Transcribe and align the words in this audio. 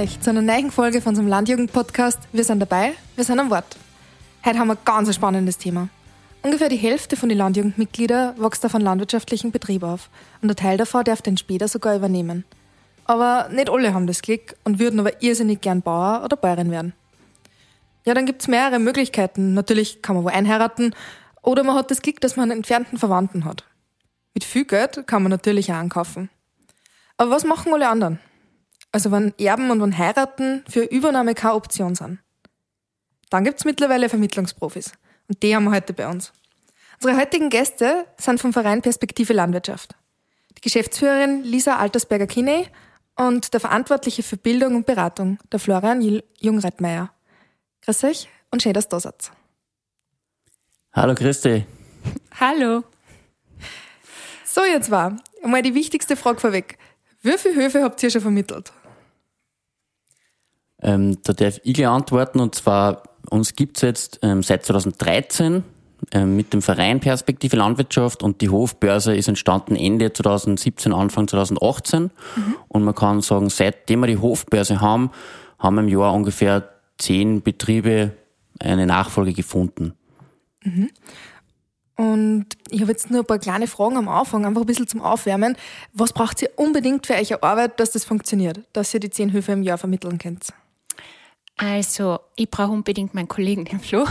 euch 0.00 0.18
zu 0.18 0.30
einer 0.30 0.40
neuen 0.40 0.70
Folge 0.70 1.02
von 1.02 1.10
unserem 1.10 1.28
Landjugend-Podcast. 1.28 2.20
Wir 2.32 2.42
sind 2.42 2.60
dabei, 2.60 2.94
wir 3.16 3.24
sind 3.24 3.38
am 3.38 3.50
Wort. 3.50 3.76
Heute 4.42 4.58
haben 4.58 4.68
wir 4.68 4.74
ein 4.74 4.84
ganz 4.86 5.14
spannendes 5.14 5.58
Thema. 5.58 5.90
Ungefähr 6.40 6.70
die 6.70 6.76
Hälfte 6.76 7.16
von 7.16 7.28
den 7.28 7.36
Landjugendmitgliedern 7.36 8.40
wächst 8.42 8.64
auf 8.64 8.74
einem 8.74 8.84
landwirtschaftlichen 8.84 9.52
Betrieb 9.52 9.82
auf 9.82 10.08
und 10.40 10.48
ein 10.48 10.56
Teil 10.56 10.78
davon 10.78 11.04
darf 11.04 11.20
den 11.20 11.36
später 11.36 11.68
sogar 11.68 11.96
übernehmen. 11.96 12.44
Aber 13.04 13.50
nicht 13.50 13.68
alle 13.68 13.92
haben 13.92 14.06
das 14.06 14.22
Glück 14.22 14.56
und 14.64 14.78
würden 14.78 15.00
aber 15.00 15.22
irrsinnig 15.22 15.60
gern 15.60 15.82
Bauer 15.82 16.22
oder 16.24 16.38
Bäuerin 16.38 16.70
werden. 16.70 16.94
Ja, 18.06 18.14
dann 18.14 18.24
gibt's 18.24 18.48
mehrere 18.48 18.78
Möglichkeiten. 18.78 19.52
Natürlich 19.52 20.00
kann 20.00 20.16
man 20.16 20.24
wo 20.24 20.28
einheiraten 20.28 20.94
oder 21.42 21.62
man 21.62 21.76
hat 21.76 21.90
das 21.90 22.00
Glück, 22.00 22.22
dass 22.22 22.36
man 22.36 22.44
einen 22.44 22.60
entfernten 22.60 22.96
Verwandten 22.96 23.44
hat. 23.44 23.64
Mit 24.32 24.44
viel 24.44 24.64
Geld 24.64 25.06
kann 25.06 25.22
man 25.22 25.30
natürlich 25.30 25.70
auch 25.70 25.76
ankaufen. 25.76 26.30
Aber 27.18 27.32
was 27.32 27.44
machen 27.44 27.74
alle 27.74 27.90
anderen? 27.90 28.18
Also 28.92 29.10
wenn 29.12 29.32
Erben 29.38 29.70
und 29.70 29.80
wenn 29.80 29.96
Heiraten 29.96 30.64
für 30.68 30.82
Übernahme 30.82 31.34
keine 31.34 31.54
Option 31.54 31.94
sind. 31.94 32.18
Dann 33.30 33.44
gibt's 33.44 33.64
mittlerweile 33.64 34.08
Vermittlungsprofis. 34.08 34.92
Und 35.28 35.42
die 35.42 35.54
haben 35.54 35.64
wir 35.64 35.70
heute 35.70 35.92
bei 35.92 36.08
uns. 36.08 36.32
Unsere 37.00 37.18
heutigen 37.18 37.48
Gäste 37.48 38.06
sind 38.18 38.40
vom 38.40 38.52
Verein 38.52 38.82
Perspektive 38.82 39.32
Landwirtschaft. 39.32 39.94
Die 40.58 40.60
Geschäftsführerin 40.60 41.44
Lisa 41.44 41.76
Altersberger-Kinney 41.76 42.66
und 43.16 43.54
der 43.54 43.60
Verantwortliche 43.60 44.22
für 44.22 44.36
Bildung 44.36 44.74
und 44.74 44.86
Beratung, 44.86 45.38
der 45.52 45.60
Florian 45.60 46.20
Jungreitmeier. 46.38 47.10
Grüß 47.82 48.04
euch 48.04 48.28
und 48.50 48.62
schön, 48.62 48.72
dass 48.72 48.86
ihr 48.86 48.90
da 48.90 49.00
seid. 49.00 49.30
Hallo 50.92 51.14
Christi. 51.14 51.64
Hallo. 52.38 52.82
So, 54.44 54.64
jetzt 54.64 54.90
war 54.90 55.16
einmal 55.44 55.62
die 55.62 55.74
wichtigste 55.74 56.16
Frage 56.16 56.40
vorweg. 56.40 56.76
Wie 57.22 57.38
viele 57.38 57.54
Höfe 57.54 57.82
habt 57.82 58.02
ihr 58.02 58.10
schon 58.10 58.20
vermittelt? 58.20 58.72
Ähm, 60.82 61.18
da 61.22 61.32
darf 61.32 61.60
ich 61.62 61.74
gleich 61.74 61.88
antworten 61.88 62.40
und 62.40 62.54
zwar, 62.54 63.02
uns 63.30 63.54
gibt's 63.54 63.82
jetzt 63.82 64.18
ähm, 64.22 64.42
seit 64.42 64.64
2013 64.64 65.62
ähm, 66.12 66.36
mit 66.36 66.52
dem 66.52 66.62
Verein 66.62 67.00
Perspektive 67.00 67.56
Landwirtschaft 67.56 68.22
und 68.22 68.40
die 68.40 68.48
Hofbörse 68.48 69.14
ist 69.14 69.28
entstanden 69.28 69.76
Ende 69.76 70.12
2017, 70.12 70.92
Anfang 70.92 71.28
2018 71.28 72.04
mhm. 72.04 72.10
und 72.68 72.84
man 72.84 72.94
kann 72.94 73.20
sagen, 73.20 73.50
seitdem 73.50 74.00
wir 74.00 74.06
die 74.06 74.16
Hofbörse 74.16 74.80
haben, 74.80 75.10
haben 75.58 75.78
im 75.78 75.88
Jahr 75.88 76.14
ungefähr 76.14 76.70
zehn 76.98 77.42
Betriebe 77.42 78.12
eine 78.58 78.86
Nachfolge 78.86 79.32
gefunden. 79.32 79.94
Mhm. 80.64 80.90
Und 81.96 82.46
ich 82.70 82.80
habe 82.80 82.92
jetzt 82.92 83.10
nur 83.10 83.20
ein 83.20 83.26
paar 83.26 83.38
kleine 83.38 83.66
Fragen 83.66 83.98
am 83.98 84.08
Anfang, 84.08 84.46
einfach 84.46 84.62
ein 84.62 84.66
bisschen 84.66 84.88
zum 84.88 85.02
Aufwärmen. 85.02 85.54
Was 85.92 86.14
braucht 86.14 86.40
ihr 86.40 86.48
unbedingt 86.56 87.06
für 87.06 87.12
eure 87.12 87.42
Arbeit, 87.42 87.78
dass 87.78 87.90
das 87.90 88.06
funktioniert, 88.06 88.60
dass 88.72 88.94
ihr 88.94 89.00
die 89.00 89.10
zehn 89.10 89.32
Höfe 89.32 89.52
im 89.52 89.62
Jahr 89.62 89.76
vermitteln 89.76 90.16
könnt? 90.16 90.46
Also, 91.62 92.20
ich 92.36 92.50
brauche 92.50 92.72
unbedingt 92.72 93.12
meinen 93.12 93.28
Kollegen, 93.28 93.66
den 93.66 93.80
Flo, 93.80 94.06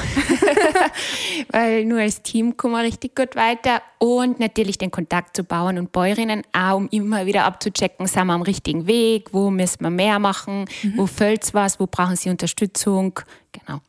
weil 1.49 1.83
nur 1.83 1.99
als 1.99 2.21
Team 2.21 2.55
kommen 2.57 2.75
wir 2.75 2.83
richtig 2.83 3.15
gut 3.15 3.35
weiter 3.35 3.81
und 3.97 4.39
natürlich 4.39 4.77
den 4.77 4.91
Kontakt 4.91 5.35
zu 5.35 5.43
Bauern 5.43 5.79
und 5.79 5.91
Bäuerinnen, 5.91 6.43
auch 6.53 6.75
um 6.75 6.87
immer 6.91 7.25
wieder 7.25 7.45
abzuchecken, 7.45 8.05
sind 8.05 8.27
wir 8.27 8.33
am 8.33 8.43
richtigen 8.43 8.85
Weg, 8.85 9.33
wo 9.33 9.49
müssen 9.49 9.81
wir 9.81 9.89
mehr 9.89 10.19
machen, 10.19 10.65
mhm. 10.83 10.93
wo 10.97 11.07
fällt 11.07 11.51
was, 11.55 11.79
wo 11.79 11.87
brauchen 11.87 12.15
sie 12.15 12.29
Unterstützung, 12.29 13.19
genau. 13.51 13.79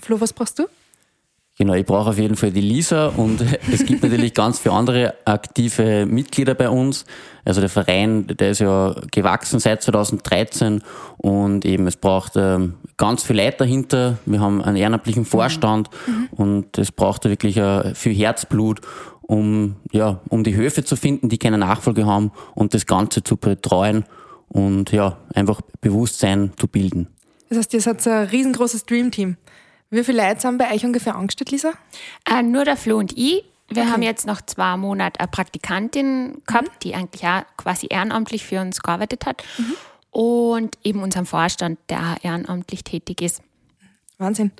Flo, 0.00 0.20
was 0.20 0.32
brauchst 0.32 0.58
du? 0.58 0.64
Genau, 1.56 1.74
ich 1.74 1.86
brauche 1.86 2.10
auf 2.10 2.18
jeden 2.18 2.34
Fall 2.34 2.50
die 2.50 2.60
Lisa 2.60 3.08
und 3.08 3.40
es 3.72 3.86
gibt 3.86 4.02
natürlich 4.02 4.34
ganz 4.34 4.58
viele 4.58 4.74
andere 4.74 5.14
aktive 5.24 6.04
Mitglieder 6.04 6.54
bei 6.54 6.68
uns. 6.68 7.04
Also 7.44 7.60
der 7.60 7.70
Verein, 7.70 8.26
der 8.26 8.50
ist 8.50 8.58
ja 8.58 8.94
gewachsen 9.12 9.60
seit 9.60 9.82
2013 9.82 10.82
und 11.18 11.64
eben 11.64 11.86
es 11.86 11.96
braucht 11.96 12.32
ähm, 12.36 12.74
ganz 12.96 13.22
viel 13.22 13.36
Leute 13.36 13.58
dahinter. 13.58 14.18
Wir 14.26 14.40
haben 14.40 14.62
einen 14.62 14.76
ehrenamtlichen 14.76 15.24
Vorstand 15.24 15.90
mhm. 16.06 16.28
und 16.32 16.78
es 16.78 16.90
braucht 16.90 17.24
wirklich 17.24 17.56
äh, 17.56 17.94
viel 17.94 18.14
Herzblut, 18.14 18.80
um, 19.22 19.76
ja, 19.92 20.20
um 20.30 20.42
die 20.42 20.56
Höfe 20.56 20.84
zu 20.84 20.96
finden, 20.96 21.28
die 21.28 21.38
keine 21.38 21.58
Nachfolge 21.58 22.04
haben 22.04 22.32
und 22.54 22.74
das 22.74 22.86
Ganze 22.86 23.22
zu 23.22 23.36
betreuen 23.36 24.04
und 24.48 24.90
ja, 24.90 25.18
einfach 25.32 25.60
Bewusstsein 25.80 26.52
zu 26.56 26.66
bilden. 26.66 27.08
Das 27.48 27.58
heißt, 27.58 27.74
ihr 27.74 27.80
seid 27.80 28.06
ein 28.08 28.26
riesengroßes 28.26 28.86
Dreamteam. 28.86 29.36
Wie 29.94 30.02
viele 30.02 30.26
Leute 30.26 30.40
sind 30.40 30.58
bei 30.58 30.74
euch 30.74 30.84
ungefähr 30.84 31.14
angestellt, 31.14 31.52
Lisa? 31.52 31.72
Äh, 32.28 32.42
nur 32.42 32.64
der 32.64 32.76
Flo 32.76 32.98
und 32.98 33.16
ich. 33.16 33.44
Wir 33.68 33.82
okay. 33.82 33.92
haben 33.92 34.02
jetzt 34.02 34.26
noch 34.26 34.42
zwei 34.42 34.76
Monate 34.76 35.20
eine 35.20 35.28
Praktikantin 35.28 36.42
gehabt, 36.46 36.68
mhm. 36.68 36.78
die 36.82 36.94
eigentlich 36.96 37.24
auch 37.24 37.42
quasi 37.56 37.86
ehrenamtlich 37.88 38.44
für 38.44 38.60
uns 38.60 38.80
gearbeitet 38.80 39.24
hat. 39.24 39.44
Mhm. 39.56 39.74
Und 40.10 40.78
eben 40.82 41.02
unseren 41.02 41.26
Vorstand, 41.26 41.78
der 41.88 42.00
auch 42.00 42.24
ehrenamtlich 42.24 42.82
tätig 42.82 43.22
ist. 43.22 43.42
Wahnsinn. 44.18 44.50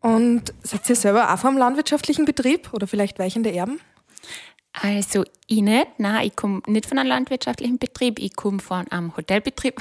Und 0.00 0.54
seid 0.62 0.88
ihr 0.88 0.96
selber 0.96 1.34
auch 1.34 1.38
vom 1.38 1.58
landwirtschaftlichen 1.58 2.24
Betrieb 2.24 2.72
oder 2.72 2.86
vielleicht 2.86 3.18
weichende 3.18 3.52
Erben? 3.52 3.80
Also 4.82 5.24
ich 5.46 5.62
nicht, 5.62 5.86
nein, 5.98 6.26
ich 6.26 6.36
komme 6.36 6.60
nicht 6.66 6.86
von 6.86 6.98
einem 6.98 7.08
landwirtschaftlichen 7.08 7.78
Betrieb, 7.78 8.18
ich 8.18 8.36
komme 8.36 8.60
von 8.60 8.86
einem 8.88 9.16
Hotelbetrieb. 9.16 9.80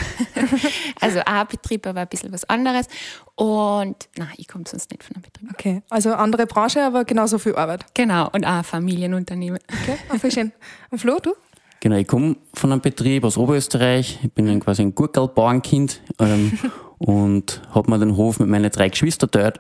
also 1.02 1.20
auch 1.20 1.26
ein 1.26 1.48
Betrieb, 1.48 1.86
aber 1.86 2.02
ein 2.02 2.08
bisschen 2.08 2.32
was 2.32 2.46
anderes. 2.46 2.88
Und 3.36 4.10
nein, 4.18 4.30
ich 4.38 4.48
komme 4.48 4.64
sonst 4.68 4.90
nicht 4.92 5.04
von 5.04 5.16
einem 5.16 5.24
Betrieb. 5.24 5.50
Okay, 5.52 5.82
also 5.90 6.14
andere 6.14 6.48
Branche, 6.48 6.84
aber 6.84 7.06
genauso 7.06 7.38
viel 7.38 7.56
Arbeit. 7.56 7.86
Genau, 7.94 8.30
und 8.32 8.46
auch 8.46 8.64
Familienunternehmen. 8.64 9.60
Okay, 9.68 9.98
auch 10.10 10.18
voll 10.18 10.32
schön. 10.32 10.52
Und 10.90 11.00
Flo, 11.00 11.20
du? 11.22 11.34
Genau, 11.80 11.98
ich 11.98 12.08
komme 12.08 12.38
von 12.54 12.72
einem 12.72 12.82
Betrieb 12.82 13.24
aus 13.24 13.38
Oberösterreich. 13.38 14.20
Ich 14.24 14.32
bin 14.32 14.60
quasi 14.60 14.82
ein 14.82 14.96
Gurkelbauernkind 14.96 16.02
ähm, 16.20 16.58
und 16.98 17.62
habe 17.72 17.92
mir 17.92 18.00
den 18.00 18.18
Hof 18.18 18.40
mit 18.40 18.50
meinen 18.50 18.72
drei 18.72 18.90
Geschwistern 18.90 19.30
dort 19.32 19.60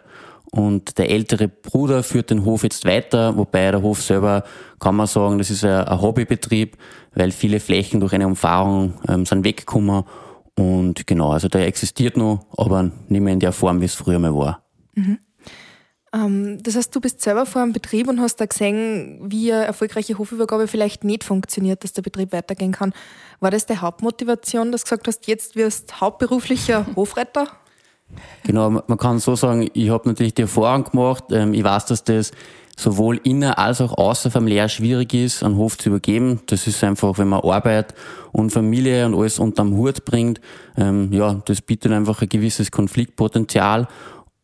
und 0.51 0.97
der 0.97 1.09
ältere 1.09 1.47
Bruder 1.47 2.03
führt 2.03 2.29
den 2.29 2.45
Hof 2.45 2.63
jetzt 2.63 2.85
weiter, 2.85 3.35
wobei 3.37 3.71
der 3.71 3.81
Hof 3.81 4.01
selber, 4.01 4.43
kann 4.79 4.95
man 4.95 5.07
sagen, 5.07 5.37
das 5.37 5.49
ist 5.49 5.65
ein, 5.65 6.01
Hobbybetrieb, 6.01 6.77
weil 7.13 7.31
viele 7.31 7.59
Flächen 7.59 7.99
durch 7.99 8.13
eine 8.13 8.27
Umfahrung 8.27 8.93
ähm, 9.07 9.25
sind 9.25 9.43
weggekommen. 9.43 10.03
Und 10.55 11.05
genau, 11.05 11.31
also 11.31 11.47
der 11.47 11.67
existiert 11.67 12.17
noch, 12.17 12.45
aber 12.57 12.91
nicht 13.09 13.21
mehr 13.21 13.33
in 13.33 13.39
der 13.39 13.51
Form, 13.51 13.81
wie 13.81 13.85
es 13.85 13.95
früher 13.95 14.19
mal 14.19 14.33
war. 14.33 14.63
Mhm. 14.95 15.19
Ähm, 16.13 16.57
das 16.63 16.75
heißt, 16.75 16.95
du 16.95 17.01
bist 17.01 17.21
selber 17.21 17.45
vor 17.45 17.61
einem 17.61 17.73
Betrieb 17.73 18.07
und 18.07 18.21
hast 18.21 18.37
da 18.37 18.45
gesehen, 18.45 19.19
wie 19.23 19.51
eine 19.51 19.65
erfolgreiche 19.65 20.17
Hofübergabe 20.17 20.67
vielleicht 20.67 21.03
nicht 21.03 21.23
funktioniert, 21.23 21.83
dass 21.83 21.93
der 21.93 22.01
Betrieb 22.01 22.31
weitergehen 22.31 22.71
kann. 22.71 22.93
War 23.39 23.51
das 23.51 23.65
die 23.65 23.77
Hauptmotivation, 23.77 24.71
dass 24.71 24.83
du 24.83 24.85
gesagt 24.85 25.07
hast, 25.07 25.27
jetzt 25.27 25.55
wirst 25.55 25.91
du 25.91 26.01
hauptberuflicher 26.01 26.85
Hofretter? 26.95 27.47
Genau, 28.43 28.69
man 28.69 28.97
kann 28.97 29.19
so 29.19 29.35
sagen, 29.35 29.69
ich 29.73 29.89
habe 29.89 30.07
natürlich 30.07 30.33
die 30.33 30.43
Erfahrung 30.43 30.85
gemacht, 30.85 31.25
ähm, 31.31 31.53
ich 31.53 31.63
weiß, 31.63 31.85
dass 31.87 32.03
das 32.03 32.31
sowohl 32.77 33.19
inner- 33.23 33.57
als 33.57 33.81
auch 33.81 33.97
außerfamiliär 33.97 34.69
schwierig 34.69 35.13
ist, 35.13 35.43
einen 35.43 35.57
Hof 35.57 35.77
zu 35.77 35.89
übergeben. 35.89 36.41
Das 36.45 36.67
ist 36.67 36.83
einfach, 36.83 37.17
wenn 37.17 37.27
man 37.27 37.41
Arbeit 37.41 37.93
und 38.31 38.51
Familie 38.51 39.05
und 39.05 39.15
alles 39.15 39.39
unterm 39.39 39.75
Hut 39.75 40.05
bringt, 40.05 40.39
ähm, 40.77 41.11
ja, 41.11 41.41
das 41.45 41.61
bietet 41.61 41.91
einfach 41.91 42.21
ein 42.21 42.29
gewisses 42.29 42.71
Konfliktpotenzial 42.71 43.87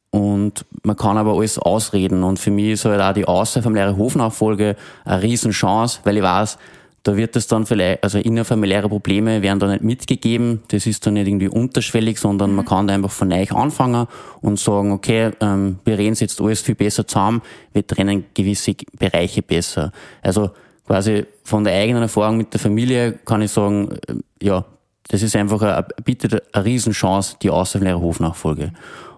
und 0.09 0.65
man 0.83 0.95
kann 0.95 1.17
aber 1.17 1.33
alles 1.33 1.57
ausreden. 1.57 2.23
Und 2.23 2.39
für 2.39 2.51
mich 2.51 2.71
ist 2.71 2.85
halt 2.85 3.01
auch 3.01 3.13
die 3.13 3.25
außerfamiliäre 3.25 3.97
Hofnachfolge 3.97 4.75
eine 5.05 5.21
Riesenchance, 5.21 5.99
weil 6.03 6.17
ich 6.17 6.23
weiß, 6.23 6.57
da 7.03 7.17
wird 7.17 7.35
es 7.35 7.47
dann 7.47 7.65
vielleicht, 7.65 8.01
also 8.01 8.17
innerfamiliäre 8.17 8.87
Probleme 8.87 9.41
werden 9.41 9.59
da 9.59 9.67
nicht 9.67 9.83
mitgegeben. 9.83 10.63
Das 10.69 10.87
ist 10.87 11.05
dann 11.05 11.15
nicht 11.15 11.27
irgendwie 11.27 11.49
unterschwellig, 11.49 12.17
sondern 12.17 12.51
mhm. 12.51 12.55
man 12.57 12.65
kann 12.65 12.87
da 12.87 12.93
einfach 12.93 13.11
von 13.11 13.31
euch 13.33 13.51
anfangen 13.51 14.07
und 14.39 14.57
sagen, 14.57 14.93
okay, 14.93 15.31
ähm, 15.41 15.79
wir 15.83 15.97
reden 15.97 16.15
jetzt 16.15 16.39
alles 16.39 16.61
viel 16.61 16.75
besser 16.75 17.05
zusammen, 17.05 17.41
wir 17.73 17.85
trennen 17.85 18.25
gewisse 18.33 18.73
Bereiche 18.97 19.41
besser. 19.41 19.91
Also 20.21 20.51
quasi 20.87 21.25
von 21.43 21.65
der 21.65 21.73
eigenen 21.73 22.03
Erfahrung 22.03 22.37
mit 22.37 22.53
der 22.53 22.61
Familie 22.61 23.19
kann 23.25 23.41
ich 23.41 23.51
sagen, 23.51 23.89
äh, 24.07 24.15
ja, 24.41 24.65
das 25.09 25.21
ist 25.21 25.35
einfach 25.35 25.61
eine, 25.61 25.85
bietet 26.05 26.41
eine 26.55 26.65
Riesenchance, 26.65 27.35
die 27.41 27.49
außerfamiliäre 27.49 27.99
Hofnachfolge. 27.99 28.71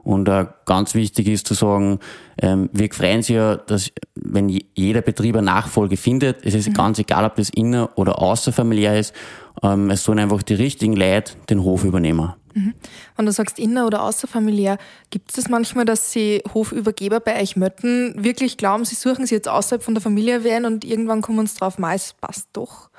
Und 0.06 0.30
äh, 0.30 0.46
ganz 0.66 0.94
wichtig 0.94 1.28
ist 1.28 1.48
zu 1.48 1.56
sagen, 1.56 2.00
ähm, 2.40 2.70
wir 2.72 2.94
freuen 2.94 3.18
uns 3.18 3.28
ja, 3.28 3.56
dass 3.56 3.92
wenn 4.14 4.50
jeder 4.76 5.02
Betrieb 5.02 5.36
eine 5.36 5.48
Nachfolge 5.48 5.98
findet, 5.98 6.46
es 6.46 6.54
ist 6.54 6.70
mhm. 6.70 6.74
ganz 6.74 7.00
egal, 7.00 7.26
ob 7.26 7.36
das 7.36 7.50
inner- 7.50 7.90
oder 7.96 8.22
außerfamiliär 8.22 9.00
ist, 9.00 9.16
ähm, 9.64 9.90
es 9.90 10.04
sollen 10.04 10.20
einfach 10.20 10.44
die 10.44 10.54
richtigen 10.54 10.96
Leute 10.96 11.34
den 11.50 11.64
Hof 11.64 11.84
übernehmen. 11.84 12.34
Mhm. 12.54 12.76
Wenn 13.18 13.26
du 13.26 13.32
sagst 13.32 13.58
inner- 13.58 13.88
oder 13.88 14.04
außerfamiliär, 14.04 14.78
gibt 15.10 15.32
es 15.32 15.38
das 15.38 15.50
manchmal, 15.50 15.86
dass 15.86 16.12
sie 16.12 16.44
Hofübergeber 16.54 17.20
bei 17.20 17.42
euch 17.42 17.56
möchten, 17.56 18.14
wirklich 18.24 18.58
glauben, 18.58 18.86
sie 18.86 18.96
suchen 18.96 19.26
sie 19.26 19.34
jetzt 19.34 19.48
außerhalb 19.48 19.82
von 19.82 19.96
der 19.96 20.04
Familie 20.04 20.44
werden 20.44 20.66
und 20.66 20.86
irgendwann 20.86 21.24
kommen 21.24 21.48
sie 21.48 21.58
drauf, 21.58 21.80
es 21.80 22.14
passt 22.14 22.50
doch? 22.54 22.92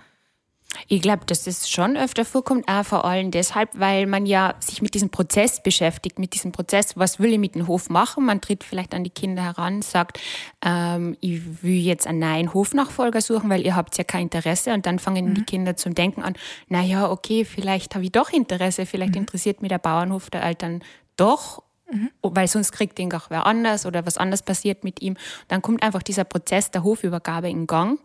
Ich 0.88 1.00
glaube, 1.02 1.24
dass 1.26 1.44
das 1.44 1.68
schon 1.70 1.96
öfter 1.96 2.24
vorkommt, 2.24 2.68
auch 2.68 2.84
vor 2.84 3.04
allem 3.04 3.30
deshalb, 3.30 3.70
weil 3.74 4.06
man 4.06 4.26
ja 4.26 4.54
sich 4.60 4.82
mit 4.82 4.94
diesem 4.94 5.10
Prozess 5.10 5.62
beschäftigt, 5.62 6.18
mit 6.18 6.34
diesem 6.34 6.52
Prozess, 6.52 6.96
was 6.96 7.18
will 7.18 7.32
ich 7.32 7.38
mit 7.38 7.54
dem 7.54 7.66
Hof 7.66 7.88
machen? 7.88 8.26
Man 8.26 8.40
tritt 8.40 8.64
vielleicht 8.64 8.94
an 8.94 9.04
die 9.04 9.10
Kinder 9.10 9.42
heran, 9.42 9.82
sagt, 9.82 10.20
ähm, 10.64 11.16
ich 11.20 11.62
will 11.62 11.78
jetzt 11.78 12.06
einen 12.06 12.18
neuen 12.18 12.52
Hofnachfolger 12.52 13.20
suchen, 13.20 13.48
weil 13.50 13.64
ihr 13.64 13.76
habt 13.76 13.96
ja 13.96 14.04
kein 14.04 14.22
Interesse 14.22 14.74
und 14.74 14.86
dann 14.86 14.98
fangen 14.98 15.30
mhm. 15.30 15.34
die 15.34 15.44
Kinder 15.44 15.76
zum 15.76 15.94
Denken 15.94 16.22
an, 16.22 16.34
naja, 16.68 17.10
okay, 17.10 17.44
vielleicht 17.44 17.94
habe 17.94 18.04
ich 18.04 18.12
doch 18.12 18.30
Interesse, 18.30 18.86
vielleicht 18.86 19.14
mhm. 19.14 19.22
interessiert 19.22 19.62
mich 19.62 19.70
der 19.70 19.78
Bauernhof 19.78 20.30
der 20.30 20.42
Eltern 20.42 20.82
doch 21.16 21.62
Mhm. 21.90 22.10
Weil 22.22 22.48
sonst 22.48 22.72
kriegt 22.72 22.98
ihn 22.98 23.12
auch 23.12 23.30
wer 23.30 23.46
anders 23.46 23.86
oder 23.86 24.04
was 24.06 24.18
anders 24.18 24.42
passiert 24.42 24.82
mit 24.82 25.00
ihm. 25.02 25.16
Dann 25.48 25.62
kommt 25.62 25.82
einfach 25.82 26.02
dieser 26.02 26.24
Prozess 26.24 26.70
der 26.70 26.82
Hofübergabe 26.82 27.48
in 27.48 27.66
Gang. 27.66 28.00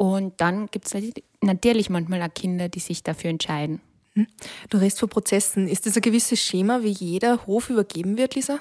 Und 0.00 0.40
dann 0.40 0.68
gibt 0.70 0.86
es 0.86 1.12
natürlich 1.42 1.90
manchmal 1.90 2.22
auch 2.22 2.32
Kinder, 2.32 2.70
die 2.70 2.78
sich 2.78 3.02
dafür 3.02 3.28
entscheiden. 3.28 3.82
Mhm. 4.14 4.28
Du 4.70 4.78
redest 4.78 4.98
von 4.98 5.10
Prozessen. 5.10 5.68
Ist 5.68 5.84
das 5.84 5.94
ein 5.94 6.00
gewisses 6.00 6.40
Schema, 6.40 6.82
wie 6.82 6.88
jeder 6.88 7.44
Hof 7.44 7.68
übergeben 7.68 8.16
wird, 8.16 8.34
Lisa? 8.34 8.60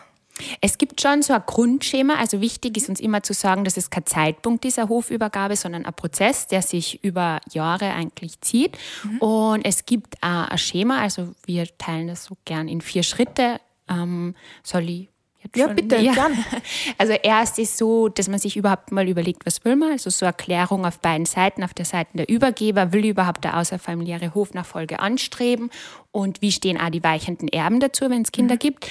Es 0.60 0.78
gibt 0.78 1.00
schon 1.00 1.22
so 1.22 1.32
ein 1.32 1.42
Grundschema. 1.46 2.16
Also 2.16 2.42
wichtig 2.42 2.76
ist 2.76 2.90
uns 2.90 3.00
immer 3.00 3.24
zu 3.24 3.32
sagen, 3.32 3.64
dass 3.64 3.78
es 3.78 3.90
kein 3.90 4.06
Zeitpunkt 4.06 4.66
dieser 4.66 4.90
Hofübergabe, 4.90 5.56
sondern 5.56 5.86
ein 5.86 5.94
Prozess, 5.94 6.48
der 6.48 6.62
sich 6.62 7.02
über 7.06 7.40
Jahre 7.54 7.94
eigentlich 7.94 8.42
zieht. 8.42 8.78
Mhm. 9.06 9.20
Und 9.20 9.66
es 9.66 9.86
gibt 9.86 10.22
auch 10.22 10.50
ein 10.50 10.58
Schema. 10.58 11.00
Also 11.00 11.36
wir 11.46 11.70
teilen 11.78 12.10
das 12.10 12.26
so 12.26 12.36
gern 12.44 12.68
in 12.68 12.82
vier 12.82 13.04
Schritte. 13.04 13.62
Ähm, 13.88 14.36
soll 14.62 14.90
ich 14.90 15.08
ja, 15.56 15.68
schon, 15.68 15.76
bitte, 15.76 15.98
ja. 15.98 16.14
Gern. 16.14 16.38
Also 16.98 17.14
erst 17.14 17.60
ist 17.60 17.78
so, 17.78 18.10
dass 18.10 18.28
man 18.28 18.40
sich 18.40 18.58
überhaupt 18.58 18.92
mal 18.92 19.08
überlegt, 19.08 19.46
was 19.46 19.64
will 19.64 19.76
man. 19.76 19.92
Also 19.92 20.10
so 20.10 20.26
Erklärung 20.26 20.86
auf 20.86 21.00
beiden 21.00 21.26
Seiten. 21.26 21.64
Auf 21.64 21.74
der 21.74 21.86
Seite 21.86 22.10
der 22.14 22.30
Übergeber 22.30 22.92
will 22.92 23.06
überhaupt 23.06 23.44
der 23.44 23.58
außerfamiliäre 23.58 24.34
Hofnachfolge 24.36 25.00
anstreben 25.00 25.70
und 26.12 26.42
wie 26.42 26.52
stehen 26.52 26.80
auch 26.80 26.90
die 26.90 27.04
weichenden 27.04 27.48
Erben 27.48 27.80
dazu, 27.80 28.10
wenn 28.10 28.24
es 28.24 28.32
Kinder 28.32 28.56
mhm. 28.56 28.60
gibt. 28.60 28.88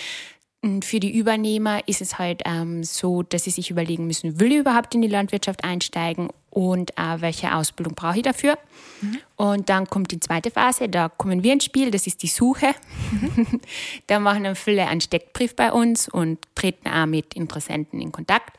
Und 0.60 0.84
für 0.84 0.98
die 0.98 1.16
Übernehmer 1.16 1.86
ist 1.86 2.00
es 2.00 2.18
halt 2.18 2.42
ähm, 2.44 2.82
so, 2.82 3.22
dass 3.22 3.44
sie 3.44 3.50
sich 3.50 3.70
überlegen 3.70 4.08
müssen, 4.08 4.40
will 4.40 4.50
ich 4.50 4.58
überhaupt 4.58 4.92
in 4.94 5.02
die 5.02 5.08
Landwirtschaft 5.08 5.62
einsteigen 5.62 6.30
und 6.50 6.90
äh, 6.98 7.20
welche 7.20 7.54
Ausbildung 7.54 7.94
brauche 7.94 8.16
ich 8.16 8.22
dafür. 8.22 8.58
Mhm. 9.00 9.18
Und 9.36 9.68
dann 9.68 9.86
kommt 9.86 10.10
die 10.10 10.18
zweite 10.18 10.50
Phase, 10.50 10.88
da 10.88 11.08
kommen 11.08 11.44
wir 11.44 11.52
ins 11.52 11.64
Spiel, 11.64 11.92
das 11.92 12.08
ist 12.08 12.24
die 12.24 12.28
Suche. 12.28 12.74
Mhm. 13.12 13.60
da 14.08 14.18
machen 14.18 14.44
dann 14.44 14.56
viele 14.56 14.88
einen 14.88 15.00
Steckbrief 15.00 15.54
bei 15.54 15.72
uns 15.72 16.08
und 16.08 16.40
treten 16.56 16.88
auch 16.88 17.06
mit 17.06 17.34
Interessenten 17.34 18.00
in 18.00 18.10
Kontakt. 18.10 18.56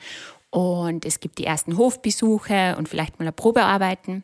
Und 0.52 1.06
es 1.06 1.20
gibt 1.20 1.38
die 1.38 1.46
ersten 1.46 1.78
Hofbesuche 1.78 2.76
und 2.78 2.88
vielleicht 2.88 3.20
mal 3.20 3.28
ein 3.28 3.34
Probearbeiten. 3.34 4.24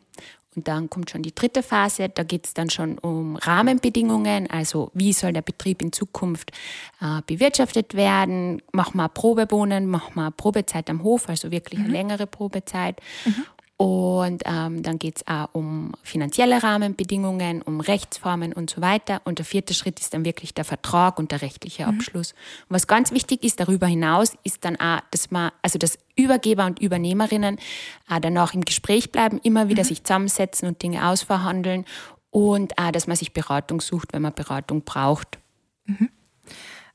Und 0.56 0.68
dann 0.68 0.88
kommt 0.88 1.10
schon 1.10 1.22
die 1.22 1.34
dritte 1.34 1.62
Phase, 1.62 2.08
da 2.08 2.22
geht 2.22 2.46
es 2.46 2.54
dann 2.54 2.70
schon 2.70 2.98
um 2.98 3.36
Rahmenbedingungen, 3.36 4.48
also 4.50 4.90
wie 4.94 5.12
soll 5.12 5.34
der 5.34 5.42
Betrieb 5.42 5.82
in 5.82 5.92
Zukunft 5.92 6.50
äh, 7.02 7.20
bewirtschaftet 7.26 7.92
werden, 7.92 8.62
machen 8.72 8.96
wir 8.96 9.08
Probebohnen, 9.10 9.86
machen 9.86 10.14
wir 10.14 10.30
Probezeit 10.30 10.88
am 10.88 11.02
Hof, 11.02 11.28
also 11.28 11.50
wirklich 11.50 11.78
eine 11.78 11.88
mhm. 11.88 11.94
längere 11.94 12.26
Probezeit. 12.26 13.00
Mhm. 13.26 13.44
Und 13.78 14.42
ähm, 14.46 14.82
dann 14.82 14.98
geht 14.98 15.16
es 15.18 15.26
auch 15.26 15.50
um 15.52 15.92
finanzielle 16.02 16.62
Rahmenbedingungen, 16.62 17.60
um 17.60 17.80
Rechtsformen 17.80 18.54
und 18.54 18.70
so 18.70 18.80
weiter. 18.80 19.20
Und 19.24 19.38
der 19.38 19.44
vierte 19.44 19.74
Schritt 19.74 20.00
ist 20.00 20.14
dann 20.14 20.24
wirklich 20.24 20.54
der 20.54 20.64
Vertrag 20.64 21.18
und 21.18 21.30
der 21.30 21.42
rechtliche 21.42 21.86
mhm. 21.86 21.90
Abschluss. 21.90 22.32
Und 22.32 22.74
was 22.74 22.86
ganz 22.86 23.12
wichtig 23.12 23.44
ist 23.44 23.60
darüber 23.60 23.86
hinaus, 23.86 24.32
ist 24.44 24.64
dann 24.64 24.76
auch, 24.76 25.00
dass 25.10 25.30
man, 25.30 25.50
also 25.60 25.78
dass 25.78 25.98
Übergeber 26.16 26.64
und 26.64 26.78
Übernehmerinnen 26.78 27.58
äh, 28.08 28.20
danach 28.20 28.54
im 28.54 28.64
Gespräch 28.64 29.12
bleiben, 29.12 29.40
immer 29.42 29.68
wieder 29.68 29.82
mhm. 29.82 29.88
sich 29.88 30.04
zusammensetzen 30.04 30.68
und 30.68 30.82
Dinge 30.82 31.06
ausverhandeln 31.06 31.84
und 32.30 32.78
auch, 32.78 32.92
dass 32.92 33.06
man 33.06 33.16
sich 33.16 33.34
Beratung 33.34 33.82
sucht, 33.82 34.14
wenn 34.14 34.22
man 34.22 34.32
Beratung 34.32 34.84
braucht. 34.84 35.38
Mhm. 35.84 36.08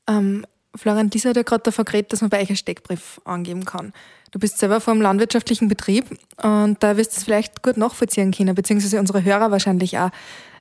Ähm, 0.08 0.46
Florian, 0.74 1.10
dieser 1.10 1.30
hat 1.30 1.36
ja 1.36 1.42
gerade 1.42 1.62
davon 1.62 1.84
geredet, 1.84 2.12
dass 2.12 2.22
man 2.22 2.30
bei 2.30 2.40
euch 2.40 2.48
einen 2.48 2.56
Steckbrief 2.56 3.20
angeben 3.24 3.64
kann. 3.64 3.92
Du 4.32 4.38
bist 4.38 4.58
selber 4.58 4.80
vom 4.80 5.00
landwirtschaftlichen 5.00 5.68
Betrieb 5.68 6.06
und 6.42 6.82
da 6.82 6.96
wirst 6.96 7.12
du 7.12 7.18
es 7.18 7.24
vielleicht 7.24 7.62
gut 7.62 7.76
nachvollziehen 7.76 8.32
können, 8.32 8.54
beziehungsweise 8.54 8.98
unsere 8.98 9.22
Hörer 9.22 9.50
wahrscheinlich 9.50 9.98
auch. 9.98 10.08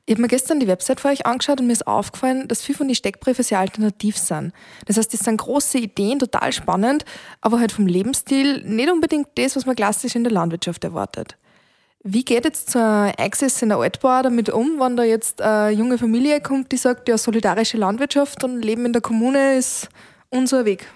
Ich 0.06 0.14
habe 0.14 0.24
mir 0.24 0.28
gestern 0.28 0.60
die 0.60 0.68
Website 0.68 1.00
für 1.00 1.08
euch 1.08 1.26
angeschaut 1.26 1.62
und 1.62 1.68
mir 1.68 1.74
ist 1.74 1.88
aufgefallen, 1.88 2.50
dass 2.50 2.64
viele 2.64 2.80
von 2.80 2.88
den 2.90 2.96
Steckbriefen 2.96 3.46
sehr 3.46 3.60
alternativ 3.60 4.18
sind. 4.18 4.52
Das 4.88 4.98
heißt, 4.98 5.14
das 5.14 5.22
sind 5.22 5.38
große 5.38 5.78
Ideen, 5.78 6.20
total 6.20 6.52
spannend, 6.52 7.06
aber 7.40 7.62
halt 7.62 7.72
vom 7.72 7.88
Lebensstil 7.88 8.62
nicht 8.66 8.92
unbedingt 8.92 9.30
das, 9.36 9.56
was 9.56 9.66
man 9.66 9.76
klassisch 9.76 10.16
in 10.16 10.26
der 10.26 10.34
Landwirtschaft 10.34 10.84
erwartet. 10.84 11.38
Wie 12.04 12.26
geht 12.26 12.44
jetzt 12.44 12.76
ein 12.76 13.14
Access 13.18 13.62
in 13.62 13.70
der 13.70 13.78
Altbauer 13.78 14.24
damit 14.24 14.50
um, 14.50 14.82
wenn 14.82 14.98
da 14.98 15.04
jetzt 15.04 15.42
eine 15.42 15.74
junge 15.74 15.98
Familie 15.98 16.42
kommt, 16.42 16.74
die 16.74 16.78
sagt, 16.78 17.08
ja, 17.08 17.18
solidarische 17.18 17.78
Landwirtschaft 17.78 18.44
und 18.44 18.64
Leben 18.64 18.86
in 18.86 18.92
der 18.92 19.02
Kommune 19.02 19.56
ist 19.56 19.88
unser 20.30 20.66
Weg? 20.66 20.88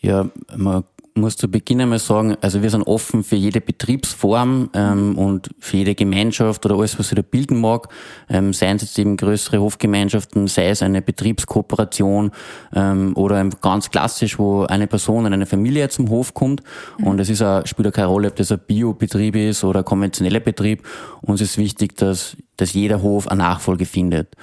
Ja, 0.00 0.28
man 0.56 0.82
muss 1.20 1.36
zu 1.36 1.48
Beginn 1.48 1.80
einmal 1.80 1.98
sagen, 1.98 2.36
also 2.40 2.62
wir 2.62 2.70
sind 2.70 2.82
offen 2.82 3.24
für 3.24 3.36
jede 3.36 3.60
Betriebsform 3.60 4.70
ähm, 4.74 5.16
und 5.18 5.50
für 5.58 5.78
jede 5.78 5.94
Gemeinschaft 5.94 6.64
oder 6.66 6.76
alles, 6.76 6.98
was 6.98 7.08
sich 7.08 7.16
da 7.16 7.22
bilden 7.22 7.60
mag. 7.60 7.88
Ähm, 8.28 8.52
seien 8.52 8.76
es 8.76 8.82
jetzt 8.82 8.98
eben 8.98 9.16
größere 9.16 9.60
Hofgemeinschaften, 9.60 10.46
sei 10.46 10.70
es 10.70 10.82
eine 10.82 11.02
Betriebskooperation 11.02 12.30
ähm, 12.74 13.12
oder 13.16 13.44
ganz 13.60 13.90
klassisch, 13.90 14.38
wo 14.38 14.64
eine 14.64 14.86
Person 14.86 15.26
und 15.26 15.32
eine 15.32 15.46
Familie 15.46 15.88
zum 15.88 16.08
Hof 16.10 16.34
kommt. 16.34 16.62
Mhm. 16.98 17.06
Und 17.06 17.20
es 17.20 17.30
ist 17.30 17.42
auch, 17.42 17.66
spielt 17.66 17.88
auch 17.88 17.92
keine 17.92 18.08
Rolle, 18.08 18.28
ob 18.28 18.36
das 18.36 18.52
ein 18.52 18.60
Biobetrieb 18.66 19.36
ist 19.36 19.64
oder 19.64 19.80
ein 19.80 19.84
konventioneller 19.84 20.40
Betrieb. 20.40 20.86
Uns 21.22 21.40
ist 21.40 21.58
wichtig, 21.58 21.96
dass, 21.96 22.36
dass 22.56 22.72
jeder 22.72 23.02
Hof 23.02 23.28
eine 23.28 23.42
Nachfolge 23.42 23.86
findet. 23.86 24.34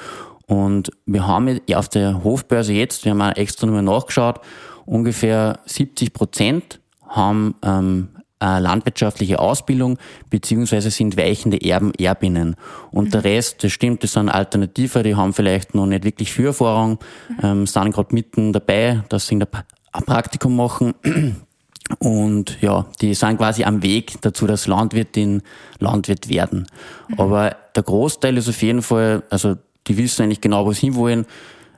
Und 0.47 0.91
wir 1.05 1.27
haben 1.27 1.59
auf 1.73 1.89
der 1.89 2.23
Hofbörse 2.23 2.73
jetzt, 2.73 3.03
wir 3.03 3.11
haben 3.11 3.21
auch 3.21 3.35
extra 3.35 3.65
nochmal 3.65 3.83
nachgeschaut, 3.83 4.41
ungefähr 4.85 5.59
70 5.65 6.13
Prozent 6.13 6.79
haben 7.07 7.55
ähm, 7.63 8.09
eine 8.39 8.59
landwirtschaftliche 8.59 9.39
Ausbildung 9.39 9.97
beziehungsweise 10.29 10.91
sind 10.91 11.17
weichende 11.17 11.61
Erben, 11.61 11.93
Erbinnen. 11.95 12.55
Und 12.91 13.05
mhm. 13.05 13.11
der 13.11 13.23
Rest, 13.23 13.63
das 13.63 13.71
stimmt, 13.71 14.03
das 14.03 14.13
sind 14.13 14.29
Alternative, 14.29 15.03
die 15.03 15.15
haben 15.15 15.33
vielleicht 15.33 15.73
noch 15.73 15.85
nicht 15.85 16.03
wirklich 16.03 16.31
viel 16.31 16.47
Erfahrung, 16.47 16.99
mhm. 17.29 17.35
ähm, 17.43 17.67
sind 17.67 17.93
gerade 17.93 18.13
mitten 18.13 18.53
dabei, 18.53 19.03
dass 19.09 19.27
sie 19.27 19.35
ein 19.35 20.03
Praktikum 20.05 20.55
machen. 20.55 20.93
Und 21.99 22.61
ja, 22.61 22.87
die 22.99 23.13
sind 23.13 23.37
quasi 23.37 23.63
am 23.63 23.83
Weg 23.83 24.19
dazu, 24.21 24.47
dass 24.47 24.67
Landwirtin 24.67 25.43
Landwirt 25.79 26.29
werden. 26.29 26.67
Mhm. 27.07 27.19
Aber 27.19 27.55
der 27.75 27.83
Großteil 27.83 28.37
ist 28.37 28.49
auf 28.49 28.61
jeden 28.61 28.81
Fall, 28.81 29.23
also 29.29 29.55
die 29.87 29.97
wissen 29.97 30.23
eigentlich 30.23 30.41
genau, 30.41 30.65
wo 30.65 30.71
sie 30.71 30.87
hinwollen. 30.87 31.25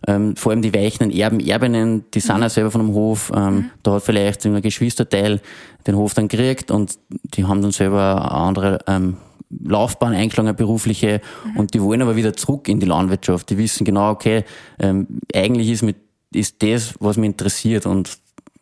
Ähm, 0.06 0.36
vor 0.36 0.52
allem 0.52 0.62
die 0.62 0.74
weichen 0.74 1.12
Erben, 1.12 1.40
Erbinnen, 1.40 2.06
die 2.14 2.20
sind 2.20 2.42
ja 2.42 2.50
selber 2.50 2.72
von 2.72 2.82
einem 2.82 2.94
Hof. 2.94 3.32
Ähm, 3.36 3.56
mhm. 3.56 3.70
Da 3.84 3.94
hat 3.94 4.04
vielleicht 4.04 4.46
ein 4.46 4.62
Geschwisterteil 4.62 5.42
den 5.86 5.96
Hof 5.96 6.14
dann 6.14 6.28
gekriegt 6.28 6.72
und 6.72 6.98
die 7.10 7.46
haben 7.46 7.62
dann 7.62 7.72
selber 7.72 8.22
eine 8.22 8.32
andere 8.32 8.80
ähm, 8.88 9.18
Laufbahn 9.50 10.14
eingeschlagen, 10.14 10.50
eine 10.50 10.58
berufliche, 10.58 11.22
mhm. 11.46 11.58
und 11.58 11.74
die 11.74 11.82
wollen 11.82 12.02
aber 12.02 12.16
wieder 12.16 12.34
zurück 12.34 12.68
in 12.68 12.80
die 12.80 12.86
Landwirtschaft. 12.86 13.50
Die 13.50 13.58
wissen 13.58 13.86
genau, 13.86 14.12
okay, 14.12 14.44
ähm, 14.80 15.08
eigentlich 15.34 15.70
ist, 15.70 15.84
mit, 15.84 15.98
ist 16.34 16.62
das, 16.62 16.96
was 17.00 17.18
mich 17.18 17.28
interessiert 17.28 17.86
und 17.86 18.18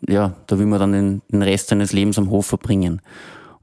ja, 0.07 0.35
da 0.47 0.59
will 0.59 0.67
man 0.67 0.79
dann 0.79 0.91
den, 0.91 1.21
den 1.31 1.41
Rest 1.41 1.69
seines 1.69 1.91
Lebens 1.91 2.19
am 2.19 2.29
Hof 2.29 2.45
verbringen. 2.45 3.01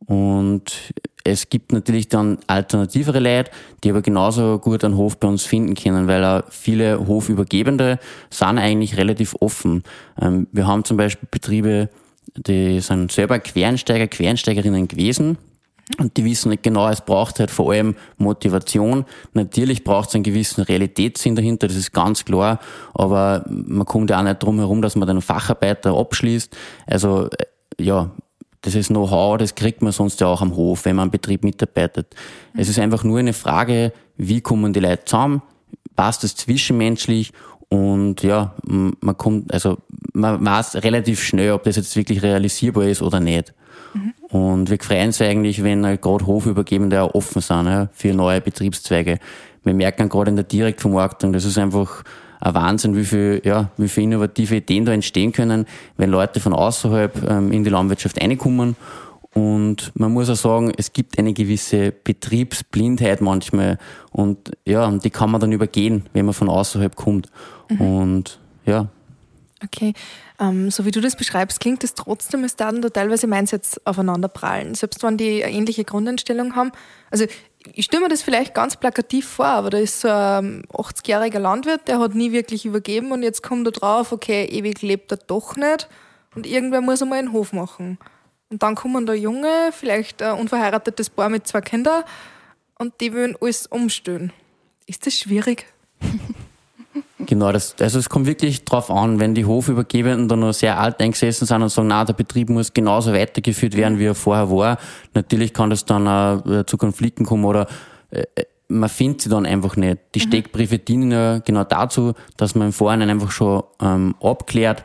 Und 0.07 0.93
es 1.25 1.49
gibt 1.49 1.73
natürlich 1.73 2.09
dann 2.09 2.39
alternativere 2.47 3.21
Leute, 3.21 3.51
die 3.85 3.91
aber 3.91 4.03
genauso 4.03 4.59
gut 4.59 4.85
einen 4.85 4.97
Hof 4.97 5.19
bei 5.19 5.29
uns 5.29 5.45
finden 5.45 5.75
können, 5.75 6.09
weil 6.09 6.25
auch 6.25 6.43
viele 6.51 7.07
Hofübergebende 7.07 7.99
sind 8.31 8.59
eigentlich 8.59 8.97
relativ 8.97 9.37
offen. 9.41 9.83
Ähm, 10.21 10.49
wir 10.53 10.67
haben 10.67 10.85
zum 10.85 10.97
Beispiel 10.97 11.29
Betriebe, 11.31 11.89
die 12.35 12.81
sind 12.81 13.13
selber 13.13 13.39
Quernsteiger, 13.39 14.09
Quernsteigerinnen 14.09 14.89
gewesen. 14.89 15.39
Und 15.99 16.17
die 16.17 16.25
wissen 16.25 16.49
nicht 16.49 16.63
genau, 16.63 16.89
es 16.89 17.03
braucht 17.03 17.39
halt 17.39 17.51
vor 17.51 17.73
allem 17.73 17.97
Motivation. 18.17 19.05
Natürlich 19.35 19.85
braucht 19.85 20.09
es 20.09 20.15
einen 20.15 20.25
gewissen 20.25 20.63
Realitätssinn 20.63 21.37
dahinter, 21.37 21.67
das 21.67 21.77
ist 21.77 21.93
ganz 21.93 22.25
klar. 22.25 22.61
Aber 22.95 23.45
man 23.49 23.85
kommt 23.85 24.09
ja 24.11 24.19
auch 24.19 24.23
nicht 24.23 24.43
drum 24.43 24.59
herum, 24.59 24.81
dass 24.81 24.97
man 24.97 25.09
einen 25.09 25.21
Facharbeiter 25.21 25.95
abschließt. 25.97 26.57
Also, 26.87 27.29
äh, 27.29 27.83
ja, 27.83 28.11
das 28.63 28.75
ist 28.75 28.89
Know-how, 28.89 29.39
das 29.39 29.55
kriegt 29.55 29.83
man 29.83 29.93
sonst 29.93 30.21
ja 30.21 30.29
auch 30.29 30.41
am 30.41 30.57
Hof, 30.57 30.85
wenn 30.85 30.97
man 30.97 31.05
am 31.05 31.11
Betrieb 31.11 31.45
mitarbeitet. 31.45 32.15
Es 32.57 32.69
ist 32.69 32.79
einfach 32.79 33.05
nur 33.05 33.19
eine 33.19 33.33
Frage, 33.33 33.93
wie 34.17 34.41
kommen 34.41 34.73
die 34.73 34.81
Leute 34.81 35.05
zusammen, 35.05 35.43
passt 35.97 36.25
das 36.25 36.37
zwischenmenschlich 36.37 37.33
und 37.69 38.23
ja, 38.23 38.55
man 38.65 39.17
kommt, 39.17 39.53
also 39.53 39.79
man 40.13 40.45
weiß 40.45 40.77
relativ 40.85 41.23
schnell, 41.23 41.53
ob 41.53 41.65
das 41.65 41.77
jetzt 41.77 41.97
wirklich 41.97 42.23
realisierbar 42.23 42.85
ist 42.85 43.03
oder 43.03 43.19
nicht. 43.19 43.55
Mhm. 43.95 44.13
Und 44.29 44.71
wir 44.71 44.79
freuen 44.79 45.07
uns 45.07 45.21
eigentlich, 45.21 45.63
wenn 45.65 45.85
halt 45.85 46.03
gerade 46.03 46.27
Hofübergebende 46.27 47.03
auch 47.03 47.15
offen 47.15 47.41
sind 47.41 47.67
ja, 47.67 47.89
für 47.93 48.15
neue 48.15 48.41
Betriebszweige. 48.41 49.19
Wir 49.65 49.75
merken 49.75 50.09
gerade 50.09 50.31
in 50.31 50.37
der 50.37 50.45
Direktvermarktung, 50.45 51.33
das 51.33 51.45
ist 51.45 51.59
einfach 51.59 52.05
ein 52.43 52.55
Wahnsinn, 52.55 52.97
wie 52.97 53.05
viel, 53.05 53.41
ja, 53.45 53.71
wie 53.77 53.89
viel 53.89 54.05
innovative 54.05 54.57
Ideen 54.57 54.85
da 54.85 54.93
entstehen 54.93 55.33
können, 55.33 55.65
wenn 55.97 56.11
Leute 56.11 56.41
von 56.41 56.53
außerhalb 56.53 57.31
ähm, 57.31 57.53
in 57.53 57.63
die 57.63 57.71
Landwirtschaft 57.71 58.21
reinkommen 58.21 58.75
Und 59.33 59.93
man 59.95 60.13
muss 60.13 60.29
auch 60.29 60.35
sagen, 60.35 60.73
es 60.77 60.93
gibt 60.93 61.19
eine 61.19 61.35
gewisse 61.35 61.93
Betriebsblindheit 61.93 63.21
manchmal. 63.21 63.79
Und 64.11 64.51
ja, 64.67 64.91
die 64.91 65.11
kann 65.11 65.31
man 65.31 65.41
dann 65.41 65.53
übergehen, 65.53 66.07
wenn 66.13 66.25
man 66.25 66.35
von 66.35 66.49
außerhalb 66.49 66.97
kommt. 66.97 67.29
Mhm. 67.71 67.81
Und 67.81 68.41
ja. 68.67 68.89
Okay, 69.65 69.93
ähm, 70.41 70.73
so 70.73 70.85
wie 70.85 70.91
du 70.91 71.01
das 71.01 71.15
beschreibst, 71.15 71.61
klingt 71.61 71.85
es 71.85 71.95
trotzdem, 71.95 72.43
als 72.43 72.57
da 72.57 72.73
teilweise 72.73 73.29
Mindset 73.29 73.81
aufeinander 73.85 74.27
prallen. 74.27 74.75
Selbst 74.75 75.05
wenn 75.05 75.17
die 75.17 75.45
eine 75.45 75.55
ähnliche 75.55 75.85
Grundeinstellung 75.85 76.57
haben. 76.57 76.73
Also 77.13 77.27
ich 77.75 77.85
stelle 77.85 78.03
mir 78.03 78.09
das 78.09 78.23
vielleicht 78.23 78.55
ganz 78.55 78.77
plakativ 78.77 79.29
vor, 79.29 79.47
aber 79.47 79.71
da 79.71 79.79
ist 79.79 80.01
so 80.01 80.09
ein 80.09 80.65
80-jähriger 80.73 81.39
Landwirt, 81.39 81.89
der 81.89 81.99
hat 81.99 82.15
nie 82.15 82.33
wirklich 82.33 82.67
übergeben 82.67 83.13
und 83.13 83.23
jetzt 83.23 83.43
kommt 83.43 83.67
er 83.67 83.73
drauf, 83.73 84.13
okay, 84.13 84.45
ewig 84.45 84.83
lebt 84.83 85.13
er 85.13 85.19
doch 85.19 85.57
nicht 85.57 85.89
und 86.35 86.47
irgendwer 86.47 86.81
muss 86.81 87.03
einmal 87.03 87.19
einen 87.19 87.33
Hof 87.33 87.53
machen. 87.53 87.99
Und 88.49 88.63
dann 88.63 88.75
kommen 88.75 89.07
da 89.07 89.15
Junge, 89.15 89.71
vielleicht 89.73 90.23
ein 90.23 90.39
unverheiratetes 90.39 91.11
Paar 91.11 91.29
mit 91.29 91.47
zwei 91.47 91.61
Kindern 91.61 92.05
und 92.79 93.01
die 93.01 93.15
wollen 93.15 93.37
alles 93.41 93.67
umstellen. 93.67 94.33
Ist 94.87 95.07
das 95.07 95.19
schwierig? 95.19 95.67
Genau, 97.27 97.53
das, 97.53 97.77
also 97.81 97.99
es 97.99 98.09
kommt 98.09 98.27
wirklich 98.27 98.65
drauf 98.65 98.91
an, 98.91 99.21
wenn 99.21 99.35
die 99.35 99.45
Hofübergebenden 99.45 100.29
dann 100.29 100.41
noch 100.41 100.53
sehr 100.53 100.79
alt 100.79 101.01
eingesessen 101.01 101.47
sind 101.47 101.63
und 101.63 101.69
sagen, 101.69 101.89
na, 101.89 102.05
der 102.05 102.15
Betrieb 102.15 102.49
muss 102.49 102.73
genauso 102.73 103.13
weitergeführt 103.13 103.77
werden, 103.77 103.99
wie 103.99 104.07
er 104.07 104.15
vorher 104.15 104.51
war. 104.51 104.79
Natürlich 105.15 105.53
kann 105.53 105.71
das 105.71 105.85
dann 105.85 106.09
auch 106.09 106.45
äh, 106.47 106.67
zu 106.67 106.77
Konflikten 106.77 107.25
kommen 107.25 107.45
oder 107.45 107.67
äh, 108.11 108.25
man 108.69 108.89
findet 108.89 109.21
sie 109.21 109.29
dann 109.29 109.47
einfach 109.47 109.77
nicht. 109.77 109.99
Die 110.15 110.21
mhm. 110.21 110.25
Steckbriefe 110.25 110.79
dienen 110.79 111.11
ja 111.11 111.39
genau 111.39 111.65
dazu, 111.65 112.15
dass 112.37 112.55
man 112.55 112.69
im 112.69 112.73
Vorhinein 112.73 113.11
einfach 113.11 113.31
schon 113.31 113.63
ähm, 113.81 114.15
abklärt, 114.21 114.85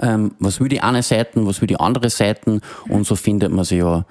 ähm, 0.00 0.32
was 0.38 0.60
will 0.60 0.68
die 0.68 0.80
eine 0.80 1.02
Seite, 1.02 1.46
was 1.46 1.60
will 1.60 1.68
die 1.68 1.80
andere 1.80 2.10
Seite 2.10 2.60
und 2.88 3.06
so 3.06 3.16
findet 3.16 3.52
man 3.52 3.64
sie 3.64 3.78
ja. 3.78 4.04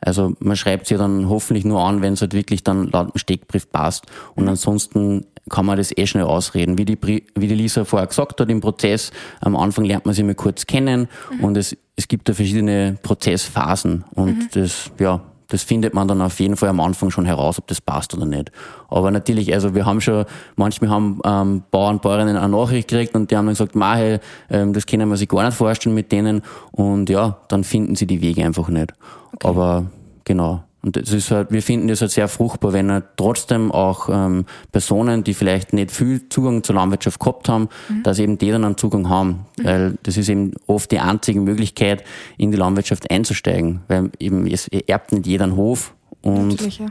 Also 0.00 0.34
man 0.38 0.56
schreibt 0.56 0.86
sie 0.86 0.96
dann 0.96 1.28
hoffentlich 1.28 1.64
nur 1.64 1.80
an, 1.80 2.02
wenn 2.02 2.12
es 2.12 2.20
halt 2.20 2.32
wirklich 2.32 2.62
dann 2.62 2.88
laut 2.88 3.14
dem 3.14 3.18
Steckbrief 3.18 3.70
passt. 3.70 4.06
Und 4.36 4.44
mhm. 4.44 4.50
ansonsten 4.50 5.26
kann 5.48 5.66
man 5.66 5.76
das 5.76 5.96
eh 5.96 6.06
schnell 6.06 6.24
ausreden. 6.24 6.78
Wie 6.78 6.84
die, 6.84 6.98
wie 7.00 7.46
die 7.46 7.54
Lisa 7.54 7.84
vorher 7.84 8.06
gesagt 8.06 8.40
hat, 8.40 8.50
im 8.50 8.60
Prozess, 8.60 9.10
am 9.40 9.56
Anfang 9.56 9.84
lernt 9.84 10.06
man 10.06 10.14
sich 10.14 10.24
mal 10.24 10.34
kurz 10.34 10.66
kennen 10.66 11.08
mhm. 11.30 11.44
und 11.44 11.56
es, 11.56 11.76
es 11.96 12.08
gibt 12.08 12.28
da 12.28 12.34
verschiedene 12.34 12.96
Prozessphasen. 13.02 14.04
Und 14.14 14.38
mhm. 14.38 14.48
das, 14.52 14.90
ja, 14.98 15.20
das 15.48 15.62
findet 15.62 15.94
man 15.94 16.06
dann 16.06 16.20
auf 16.20 16.38
jeden 16.40 16.56
Fall 16.56 16.68
am 16.68 16.78
Anfang 16.78 17.10
schon 17.10 17.24
heraus, 17.24 17.58
ob 17.58 17.66
das 17.66 17.80
passt 17.80 18.14
oder 18.14 18.26
nicht. 18.26 18.52
Aber 18.88 19.10
natürlich, 19.10 19.52
also 19.54 19.74
wir 19.74 19.86
haben 19.86 20.00
schon, 20.00 20.26
manchmal 20.56 20.90
haben 20.90 21.20
ähm, 21.24 21.62
Bauern, 21.70 22.00
Bäuerinnen 22.00 22.36
eine 22.36 22.48
Nachricht 22.54 22.88
gekriegt 22.88 23.14
und 23.14 23.30
die 23.30 23.36
haben 23.36 23.46
dann 23.46 23.54
gesagt, 23.54 23.74
Mahe, 23.74 24.20
ähm, 24.50 24.74
das 24.74 24.84
können 24.84 25.08
wir 25.08 25.16
sich 25.16 25.28
gar 25.28 25.44
nicht 25.44 25.56
vorstellen 25.56 25.94
mit 25.94 26.12
denen. 26.12 26.42
Und 26.70 27.08
ja, 27.08 27.38
dann 27.48 27.64
finden 27.64 27.96
sie 27.96 28.06
die 28.06 28.20
Wege 28.20 28.44
einfach 28.44 28.68
nicht. 28.68 28.92
Okay. 29.32 29.48
Aber 29.48 29.86
genau. 30.24 30.64
Und 30.88 30.96
das 30.96 31.12
ist 31.12 31.30
halt, 31.30 31.52
wir 31.52 31.62
finden 31.62 31.88
das 31.88 32.00
halt 32.00 32.12
sehr 32.12 32.28
fruchtbar, 32.28 32.72
wenn 32.72 32.88
er 32.88 33.02
trotzdem 33.16 33.70
auch 33.70 34.08
ähm, 34.10 34.46
Personen, 34.72 35.22
die 35.22 35.34
vielleicht 35.34 35.74
nicht 35.74 35.90
viel 35.90 36.30
Zugang 36.30 36.62
zur 36.62 36.76
Landwirtschaft 36.76 37.20
gehabt 37.20 37.46
haben, 37.50 37.68
mhm. 37.90 38.02
dass 38.04 38.18
eben 38.18 38.38
die 38.38 38.50
dann 38.50 38.64
einen 38.64 38.78
Zugang 38.78 39.10
haben. 39.10 39.44
Mhm. 39.58 39.64
Weil 39.64 39.98
das 40.02 40.16
ist 40.16 40.30
eben 40.30 40.54
oft 40.66 40.90
die 40.90 40.98
einzige 40.98 41.42
Möglichkeit, 41.42 42.04
in 42.38 42.52
die 42.52 42.56
Landwirtschaft 42.56 43.10
einzusteigen. 43.10 43.80
Weil 43.88 44.10
eben 44.18 44.46
es 44.46 44.66
erbt 44.68 45.12
nicht 45.12 45.26
jeder 45.26 45.44
einen 45.44 45.56
Hof. 45.56 45.94
Und 46.22 46.48
Natürlich, 46.48 46.78
ja. 46.78 46.86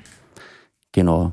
Genau. 0.92 1.32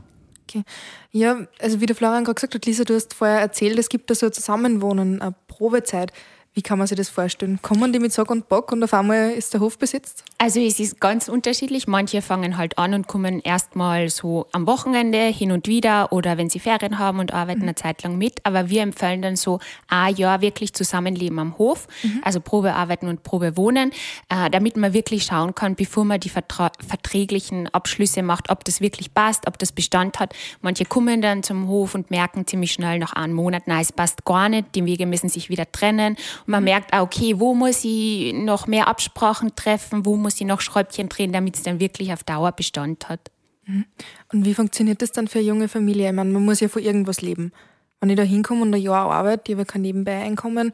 Okay. 0.48 0.62
Ja, 1.10 1.46
also 1.60 1.82
wie 1.82 1.86
der 1.86 1.96
Florian 1.96 2.24
gerade 2.24 2.36
gesagt 2.36 2.54
hat, 2.54 2.64
Lisa, 2.64 2.84
du 2.84 2.94
hast 2.94 3.12
vorher 3.12 3.40
erzählt, 3.40 3.78
es 3.78 3.90
gibt 3.90 4.08
da 4.08 4.14
so 4.14 4.24
ein 4.24 4.32
Zusammenwohnen, 4.32 5.20
eine 5.20 5.34
Probezeit. 5.48 6.14
Wie 6.56 6.62
kann 6.62 6.78
man 6.78 6.86
sich 6.86 6.96
das 6.96 7.08
vorstellen? 7.08 7.58
Kommen 7.62 7.92
die 7.92 7.98
mit 7.98 8.12
Sack 8.12 8.30
und 8.30 8.48
Bock 8.48 8.70
und 8.70 8.80
auf 8.84 8.94
einmal 8.94 9.32
ist 9.32 9.52
der 9.54 9.60
Hof 9.60 9.76
besetzt? 9.76 10.22
Also 10.38 10.60
es 10.60 10.78
ist 10.78 11.00
ganz 11.00 11.28
unterschiedlich. 11.28 11.88
Manche 11.88 12.22
fangen 12.22 12.56
halt 12.56 12.78
an 12.78 12.94
und 12.94 13.08
kommen 13.08 13.40
erstmal 13.40 14.08
so 14.08 14.46
am 14.52 14.68
Wochenende 14.68 15.18
hin 15.18 15.50
und 15.50 15.66
wieder 15.66 16.12
oder 16.12 16.38
wenn 16.38 16.50
sie 16.50 16.60
Ferien 16.60 17.00
haben 17.00 17.18
und 17.18 17.34
arbeiten 17.34 17.62
mhm. 17.62 17.64
eine 17.64 17.74
Zeit 17.74 18.04
lang 18.04 18.18
mit. 18.18 18.46
Aber 18.46 18.70
wir 18.70 18.82
empfehlen 18.82 19.20
dann 19.20 19.34
so 19.34 19.58
ein 19.88 20.14
Jahr 20.14 20.42
wirklich 20.42 20.74
Zusammenleben 20.74 21.40
am 21.40 21.58
Hof, 21.58 21.88
mhm. 22.04 22.20
also 22.22 22.40
Probearbeiten 22.40 23.08
und 23.08 23.24
Probewohnen, 23.24 23.90
äh, 24.28 24.48
damit 24.48 24.76
man 24.76 24.92
wirklich 24.92 25.24
schauen 25.24 25.56
kann, 25.56 25.74
bevor 25.74 26.04
man 26.04 26.20
die 26.20 26.28
vertra 26.28 26.70
verträglichen 26.86 27.66
Abschlüsse 27.74 28.22
macht, 28.22 28.50
ob 28.50 28.64
das 28.64 28.80
wirklich 28.80 29.12
passt, 29.12 29.48
ob 29.48 29.58
das 29.58 29.72
Bestand 29.72 30.20
hat. 30.20 30.32
Manche 30.62 30.84
kommen 30.84 31.20
dann 31.20 31.42
zum 31.42 31.66
Hof 31.66 31.96
und 31.96 32.12
merken 32.12 32.46
ziemlich 32.46 32.72
schnell 32.72 33.00
nach 33.00 33.14
einem 33.14 33.34
Monat, 33.34 33.66
nein, 33.66 33.80
es 33.80 33.90
passt 33.90 34.24
gar 34.24 34.48
nicht, 34.48 34.72
die 34.76 34.84
Wege 34.84 35.06
müssen 35.06 35.28
sich 35.28 35.48
wieder 35.48 35.70
trennen 35.72 36.16
und 36.46 36.50
man 36.50 36.64
merkt 36.64 36.92
auch, 36.92 37.02
okay, 37.02 37.34
wo 37.38 37.54
muss 37.54 37.84
ich 37.84 38.32
noch 38.34 38.66
mehr 38.66 38.88
Absprachen 38.88 39.54
treffen, 39.56 40.04
wo 40.04 40.16
muss 40.16 40.40
ich 40.40 40.46
noch 40.46 40.60
Schräubchen 40.60 41.08
drehen, 41.08 41.32
damit 41.32 41.56
es 41.56 41.62
dann 41.62 41.80
wirklich 41.80 42.12
auf 42.12 42.24
Dauer 42.24 42.52
Bestand 42.52 43.08
hat. 43.08 43.30
Mhm. 43.66 43.86
Und 44.32 44.44
wie 44.44 44.54
funktioniert 44.54 45.00
das 45.02 45.12
dann 45.12 45.28
für 45.28 45.38
eine 45.38 45.48
junge 45.48 45.68
Familie? 45.68 46.08
Ich 46.08 46.14
meine, 46.14 46.30
man 46.30 46.44
muss 46.44 46.60
ja 46.60 46.68
von 46.68 46.82
irgendwas 46.82 47.22
leben. 47.22 47.52
Wenn 48.00 48.10
ich 48.10 48.16
da 48.16 48.22
hinkomme 48.22 48.62
und 48.62 48.74
ein 48.74 48.82
Jahr 48.82 49.10
arbeite, 49.10 49.52
ich 49.52 49.58
habe 49.58 49.64
kein 49.64 49.82
Nebenbei-Einkommen, 49.82 50.72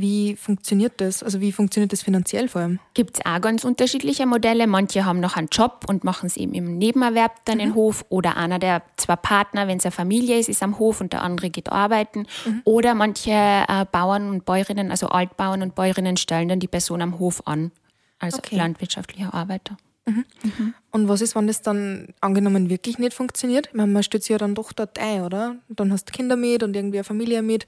wie 0.00 0.36
funktioniert 0.36 0.94
das? 1.00 1.22
Also 1.22 1.40
wie 1.40 1.52
funktioniert 1.52 1.92
das 1.92 2.02
finanziell 2.02 2.48
vor 2.48 2.62
allem? 2.62 2.78
Gibt 2.94 3.18
es 3.18 3.26
auch 3.26 3.40
ganz 3.40 3.64
unterschiedliche 3.64 4.26
Modelle. 4.26 4.66
Manche 4.66 5.04
haben 5.04 5.20
noch 5.20 5.36
einen 5.36 5.48
Job 5.48 5.84
und 5.88 6.04
machen 6.04 6.26
es 6.26 6.36
eben 6.36 6.54
im 6.54 6.78
Nebenerwerb 6.78 7.44
dann 7.44 7.58
mhm. 7.58 7.64
im 7.64 7.74
Hof. 7.74 8.04
Oder 8.08 8.36
einer 8.36 8.58
der 8.58 8.82
zwei 8.96 9.16
Partner, 9.16 9.68
wenn 9.68 9.78
es 9.78 9.84
eine 9.84 9.92
Familie 9.92 10.38
ist, 10.38 10.48
ist 10.48 10.62
am 10.62 10.78
Hof 10.78 11.00
und 11.00 11.12
der 11.12 11.22
andere 11.22 11.50
geht 11.50 11.70
arbeiten. 11.70 12.26
Mhm. 12.44 12.62
Oder 12.64 12.94
manche 12.94 13.30
äh, 13.30 13.84
Bauern 13.90 14.30
und 14.30 14.44
Bäuerinnen, 14.44 14.90
also 14.90 15.08
Altbauern 15.08 15.62
und 15.62 15.74
Bäuerinnen, 15.74 16.16
stellen 16.16 16.48
dann 16.48 16.60
die 16.60 16.68
Person 16.68 17.02
am 17.02 17.18
Hof 17.18 17.42
an 17.46 17.72
als 18.18 18.34
okay. 18.34 18.56
landwirtschaftlicher 18.56 19.32
Arbeiter. 19.32 19.76
Mhm. 20.06 20.24
Mhm. 20.42 20.74
Und 20.90 21.08
was 21.08 21.20
ist, 21.20 21.36
wenn 21.36 21.46
das 21.46 21.62
dann 21.62 22.08
angenommen 22.20 22.70
wirklich 22.70 22.98
nicht 22.98 23.14
funktioniert? 23.14 23.68
Ich 23.68 23.74
meine, 23.74 23.92
man 23.92 24.02
sich 24.02 24.28
ja 24.28 24.38
dann 24.38 24.54
doch 24.54 24.72
dort 24.72 24.98
ein, 24.98 25.22
oder? 25.22 25.56
dann 25.68 25.92
hast 25.92 26.08
du 26.08 26.12
Kinder 26.12 26.36
mit 26.36 26.62
und 26.62 26.74
irgendwie 26.74 26.98
eine 26.98 27.04
Familie 27.04 27.42
mit. 27.42 27.66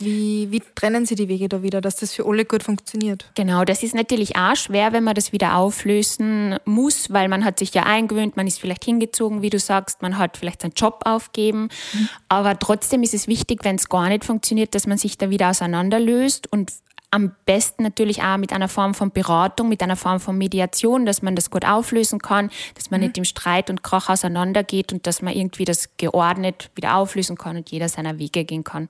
Wie, 0.00 0.52
wie 0.52 0.62
trennen 0.76 1.06
Sie 1.06 1.16
die 1.16 1.28
Wege 1.28 1.48
da 1.48 1.62
wieder, 1.62 1.80
dass 1.80 1.96
das 1.96 2.14
für 2.14 2.24
alle 2.24 2.44
gut 2.44 2.62
funktioniert? 2.62 3.28
Genau, 3.34 3.64
das 3.64 3.82
ist 3.82 3.96
natürlich 3.96 4.36
auch 4.36 4.54
schwer, 4.54 4.92
wenn 4.92 5.02
man 5.02 5.16
das 5.16 5.32
wieder 5.32 5.56
auflösen 5.56 6.56
muss, 6.64 7.12
weil 7.12 7.28
man 7.28 7.44
hat 7.44 7.58
sich 7.58 7.74
ja 7.74 7.82
eingewöhnt, 7.82 8.36
man 8.36 8.46
ist 8.46 8.60
vielleicht 8.60 8.84
hingezogen, 8.84 9.42
wie 9.42 9.50
du 9.50 9.58
sagst, 9.58 10.00
man 10.00 10.16
hat 10.16 10.36
vielleicht 10.36 10.62
seinen 10.62 10.74
Job 10.76 11.00
aufgeben. 11.04 11.68
Mhm. 11.92 12.08
Aber 12.28 12.56
trotzdem 12.56 13.02
ist 13.02 13.12
es 13.12 13.26
wichtig, 13.26 13.64
wenn 13.64 13.74
es 13.74 13.88
gar 13.88 14.08
nicht 14.08 14.24
funktioniert, 14.24 14.76
dass 14.76 14.86
man 14.86 14.98
sich 14.98 15.18
da 15.18 15.30
wieder 15.30 15.50
auseinanderlöst 15.50 16.52
und 16.52 16.72
am 17.10 17.32
besten 17.46 17.82
natürlich 17.82 18.22
auch 18.22 18.36
mit 18.36 18.52
einer 18.52 18.68
Form 18.68 18.94
von 18.94 19.10
Beratung, 19.10 19.68
mit 19.68 19.82
einer 19.82 19.96
Form 19.96 20.20
von 20.20 20.36
Mediation, 20.38 21.06
dass 21.06 21.22
man 21.22 21.34
das 21.34 21.50
gut 21.50 21.64
auflösen 21.64 22.20
kann, 22.20 22.50
dass 22.74 22.90
man 22.90 23.00
mhm. 23.00 23.06
nicht 23.06 23.18
im 23.18 23.24
Streit 23.24 23.68
und 23.68 23.82
Krach 23.82 24.10
auseinandergeht 24.10 24.92
und 24.92 25.08
dass 25.08 25.22
man 25.22 25.34
irgendwie 25.34 25.64
das 25.64 25.96
geordnet 25.96 26.70
wieder 26.76 26.96
auflösen 26.96 27.36
kann 27.36 27.56
und 27.56 27.70
jeder 27.70 27.88
seiner 27.88 28.18
Wege 28.18 28.44
gehen 28.44 28.62
kann. 28.62 28.88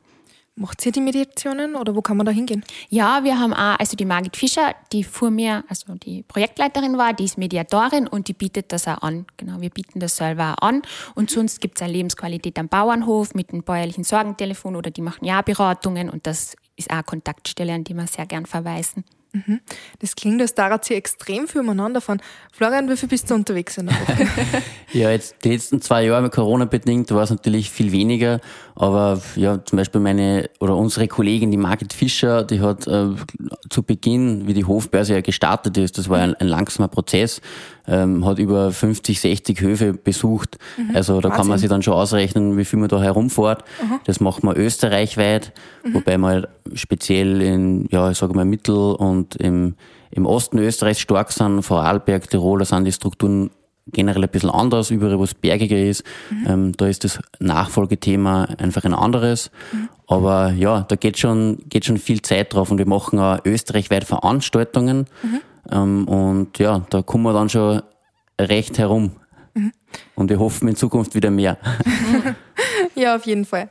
Macht 0.58 0.84
ihr 0.84 0.90
die 0.90 1.00
Meditationen 1.00 1.76
oder 1.76 1.94
wo 1.94 2.02
kann 2.02 2.16
man 2.16 2.26
da 2.26 2.32
hingehen? 2.32 2.64
Ja, 2.88 3.22
wir 3.22 3.38
haben 3.38 3.54
auch, 3.54 3.78
also 3.78 3.96
die 3.96 4.04
Margit 4.04 4.36
Fischer, 4.36 4.74
die 4.92 5.04
vor 5.04 5.30
mir, 5.30 5.62
also 5.68 5.94
die 5.94 6.24
Projektleiterin 6.24 6.98
war, 6.98 7.12
die 7.14 7.24
ist 7.24 7.38
Mediatorin 7.38 8.08
und 8.08 8.26
die 8.26 8.32
bietet 8.32 8.72
das 8.72 8.88
auch 8.88 9.02
an. 9.02 9.26
Genau, 9.36 9.60
wir 9.60 9.70
bieten 9.70 10.00
das 10.00 10.16
selber 10.16 10.56
auch 10.58 10.66
an. 10.66 10.82
Und 11.14 11.30
sonst 11.30 11.60
gibt 11.60 11.78
es 11.78 11.82
eine 11.82 11.92
Lebensqualität 11.92 12.58
am 12.58 12.68
Bauernhof 12.68 13.34
mit 13.34 13.52
dem 13.52 13.62
bäuerlichen 13.62 14.02
Sorgentelefon 14.02 14.74
oder 14.74 14.90
die 14.90 15.00
machen 15.00 15.24
ja 15.24 15.42
Beratungen 15.42 16.10
und 16.10 16.26
das 16.26 16.56
ist 16.74 16.90
auch 16.90 16.94
eine 16.94 17.04
Kontaktstelle, 17.04 17.72
an 17.72 17.84
die 17.84 17.94
wir 17.94 18.08
sehr 18.08 18.26
gern 18.26 18.44
verweisen. 18.44 19.04
Mhm. 19.32 19.60
Das 19.98 20.16
klingt, 20.16 20.40
als 20.40 20.54
da 20.54 20.78
sie 20.82 20.94
extrem 20.94 21.48
viel 21.48 21.60
umeinander 21.60 22.00
fahren. 22.00 22.22
Florian, 22.52 22.88
wie 22.88 22.96
viel 22.96 23.08
bist 23.08 23.30
du 23.30 23.34
unterwegs 23.34 23.76
in 23.76 23.86
der 23.86 23.94
Woche? 23.94 24.26
ja, 24.92 25.10
jetzt 25.10 25.36
die 25.44 25.50
letzten 25.50 25.82
zwei 25.82 26.04
Jahre 26.04 26.22
mit 26.22 26.32
Corona 26.32 26.64
bedingt 26.64 27.10
war 27.10 27.22
es 27.22 27.30
natürlich 27.30 27.70
viel 27.70 27.92
weniger. 27.92 28.40
Aber 28.74 29.20
ja, 29.36 29.62
zum 29.64 29.76
Beispiel 29.76 30.00
meine 30.00 30.48
oder 30.60 30.76
unsere 30.76 31.08
Kollegin, 31.08 31.50
die 31.50 31.56
Margit 31.56 31.92
Fischer, 31.92 32.44
die 32.44 32.60
hat 32.60 32.86
äh, 32.86 33.08
zu 33.68 33.82
Beginn, 33.82 34.46
wie 34.46 34.54
die 34.54 34.64
Hofbörse 34.64 35.14
ja 35.14 35.20
gestartet 35.20 35.76
ist, 35.76 35.98
das 35.98 36.08
war 36.08 36.20
ein, 36.20 36.34
ein 36.34 36.48
langsamer 36.48 36.88
Prozess, 36.88 37.40
ähm, 37.88 38.24
hat 38.24 38.38
über 38.38 38.70
50, 38.70 39.20
60 39.20 39.60
Höfe 39.60 39.92
besucht. 39.94 40.58
Mhm. 40.76 40.94
Also 40.94 41.20
da 41.20 41.28
Wahnsinn. 41.28 41.36
kann 41.36 41.48
man 41.48 41.58
sich 41.58 41.68
dann 41.68 41.82
schon 41.82 41.94
ausrechnen, 41.94 42.56
wie 42.56 42.64
viel 42.64 42.78
man 42.78 42.88
da 42.88 43.02
herumfährt. 43.02 43.64
Mhm. 43.82 44.00
Das 44.04 44.20
macht 44.20 44.44
man 44.44 44.56
österreichweit, 44.56 45.52
mhm. 45.84 45.94
wobei 45.94 46.18
man 46.18 46.46
speziell 46.74 47.40
in, 47.40 47.88
ja, 47.90 48.10
ich 48.10 48.18
sage 48.18 48.34
mal, 48.34 48.44
Mittel- 48.44 48.94
und 48.94 49.36
im, 49.36 49.74
im 50.10 50.26
Osten 50.26 50.58
Österreichs 50.58 51.00
stark 51.00 51.32
sind, 51.32 51.62
Vorarlberg, 51.62 52.28
Tirol, 52.28 52.60
da 52.60 52.64
sind 52.64 52.84
die 52.84 52.92
Strukturen 52.92 53.50
generell 53.92 54.22
ein 54.22 54.28
bisschen 54.28 54.50
anders, 54.50 54.90
überall 54.90 55.18
wo 55.18 55.24
es 55.24 55.34
bergiger 55.34 55.78
ist. 55.78 56.04
Mhm. 56.30 56.46
Ähm, 56.46 56.72
da 56.76 56.86
ist 56.86 57.04
das 57.04 57.20
Nachfolgethema 57.38 58.44
einfach 58.58 58.84
ein 58.84 58.94
anderes. 58.94 59.50
Mhm. 59.72 59.88
Aber 60.06 60.52
ja, 60.52 60.86
da 60.88 60.96
geht 60.96 61.18
schon, 61.18 61.58
geht 61.68 61.84
schon 61.84 61.98
viel 61.98 62.22
Zeit 62.22 62.54
drauf 62.54 62.70
und 62.70 62.78
wir 62.78 62.86
machen 62.86 63.18
auch 63.18 63.38
österreichweit 63.44 64.04
Veranstaltungen. 64.04 65.06
Mhm. 65.22 65.40
Ähm, 65.70 66.08
und 66.08 66.58
ja, 66.58 66.86
da 66.90 67.02
kommen 67.02 67.24
wir 67.24 67.32
dann 67.32 67.48
schon 67.48 67.82
recht 68.40 68.78
herum. 68.78 69.12
Mhm. 69.54 69.72
Und 70.14 70.30
wir 70.30 70.38
hoffen 70.38 70.68
in 70.68 70.76
Zukunft 70.76 71.14
wieder 71.14 71.30
mehr. 71.30 71.58
ja, 72.94 73.16
auf 73.16 73.26
jeden 73.26 73.44
Fall. 73.44 73.68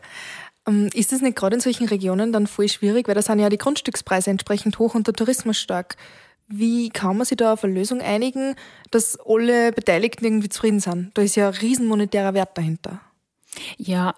Ähm, 0.68 0.90
ist 0.94 1.12
das 1.12 1.22
nicht 1.22 1.38
gerade 1.38 1.56
in 1.56 1.62
solchen 1.62 1.88
Regionen 1.88 2.34
dann 2.34 2.48
voll 2.48 2.68
schwierig, 2.68 3.08
weil 3.08 3.16
da 3.16 3.22
sind 3.22 3.40
ja 3.40 3.50
die 3.50 3.58
Grundstückspreise 3.58 4.30
entsprechend 4.30 4.78
hoch 4.80 4.96
und 4.96 5.08
der 5.08 5.14
Tourismus 5.14 5.58
stark. 5.58 5.96
Wie 6.48 6.90
kann 6.90 7.18
man 7.18 7.26
sich 7.26 7.38
da 7.38 7.54
auf 7.54 7.64
eine 7.64 7.74
Lösung 7.74 8.02
einigen, 8.02 8.56
dass 8.92 9.18
alle 9.26 9.72
Beteiligten 9.74 10.24
irgendwie 10.26 10.50
zufrieden 10.50 10.80
sind? 10.80 11.18
Da 11.18 11.22
ist 11.22 11.36
ja 11.36 11.50
ein 11.50 11.56
riesen 11.56 11.88
monetärer 11.88 12.34
Wert 12.34 12.58
dahinter. 12.58 13.02
Ja, 13.78 14.16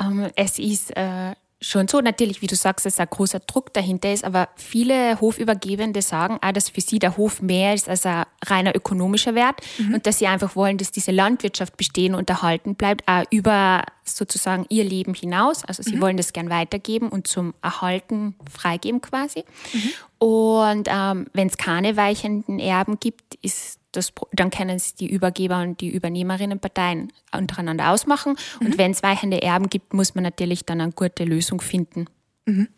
ähm, 0.00 0.30
es 0.36 0.58
ist 0.58 0.96
äh, 0.96 1.32
schon 1.62 1.88
so, 1.88 2.00
natürlich, 2.00 2.42
wie 2.42 2.46
du 2.46 2.56
sagst, 2.56 2.84
dass 2.84 2.98
ein 2.98 3.06
großer 3.08 3.40
Druck 3.40 3.72
dahinter 3.72 4.12
ist, 4.12 4.24
aber 4.24 4.48
viele 4.56 5.20
Hofübergebende 5.20 6.02
sagen 6.02 6.38
auch, 6.42 6.52
dass 6.52 6.68
für 6.68 6.80
sie 6.80 6.98
der 6.98 7.16
Hof 7.16 7.40
mehr 7.40 7.72
ist 7.72 7.88
als 7.88 8.04
ein 8.04 8.24
reiner 8.44 8.74
ökonomischer 8.74 9.34
Wert 9.34 9.60
mhm. 9.78 9.94
und 9.94 10.06
dass 10.06 10.18
sie 10.18 10.26
einfach 10.26 10.56
wollen, 10.56 10.76
dass 10.76 10.90
diese 10.90 11.12
Landwirtschaft 11.12 11.76
bestehen 11.76 12.14
und 12.14 12.28
erhalten 12.28 12.74
bleibt, 12.74 13.06
auch 13.06 13.22
über 13.30 13.84
sozusagen 14.04 14.66
ihr 14.68 14.84
Leben 14.84 15.14
hinaus. 15.14 15.64
Also 15.64 15.82
sie 15.82 15.96
mhm. 15.96 16.00
wollen 16.00 16.16
das 16.16 16.32
gern 16.32 16.50
weitergeben 16.50 17.08
und 17.08 17.28
zum 17.28 17.54
Erhalten 17.62 18.34
freigeben 18.52 19.00
quasi. 19.00 19.44
Mhm. 19.72 19.90
Und 20.18 20.88
ähm, 20.90 21.26
wenn 21.32 21.46
es 21.46 21.56
keine 21.56 21.96
weichenden 21.96 22.58
Erben 22.58 22.98
gibt, 22.98 23.36
ist 23.42 23.78
das, 23.92 24.12
dann 24.32 24.50
können 24.50 24.76
es 24.76 24.94
die 24.94 25.10
Übergeber 25.10 25.60
und 25.60 25.80
die 25.80 25.90
Übernehmerinnenparteien 25.90 27.12
untereinander 27.36 27.90
ausmachen. 27.90 28.36
Mhm. 28.60 28.66
Und 28.66 28.78
wenn 28.78 28.90
es 28.90 29.02
weichende 29.02 29.42
Erben 29.42 29.68
gibt, 29.68 29.94
muss 29.94 30.14
man 30.14 30.24
natürlich 30.24 30.64
dann 30.64 30.80
eine 30.80 30.92
gute 30.92 31.24
Lösung 31.24 31.60
finden. 31.60 32.06
Mhm. 32.46 32.68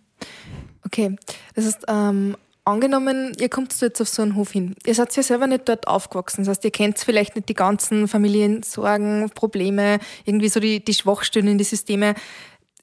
Okay, 0.84 1.16
das 1.54 1.64
heißt, 1.66 1.84
ähm, 1.88 2.36
angenommen, 2.64 3.32
ihr 3.40 3.48
kommt 3.48 3.78
jetzt 3.80 4.00
auf 4.00 4.08
so 4.08 4.22
einen 4.22 4.34
Hof 4.36 4.52
hin. 4.52 4.74
Ihr 4.84 4.94
seid 4.94 5.14
ja 5.16 5.22
selber 5.22 5.46
nicht 5.46 5.68
dort 5.68 5.86
aufgewachsen. 5.86 6.42
Das 6.42 6.48
heißt, 6.48 6.64
ihr 6.64 6.70
kennt 6.70 6.98
vielleicht 6.98 7.36
nicht 7.36 7.48
die 7.48 7.54
ganzen 7.54 8.08
Familiensorgen, 8.08 9.30
Probleme, 9.30 9.98
irgendwie 10.24 10.48
so 10.48 10.60
die, 10.60 10.84
die 10.84 10.94
Schwachstellen 10.94 11.48
in 11.48 11.58
die 11.58 11.64
Systeme. 11.64 12.14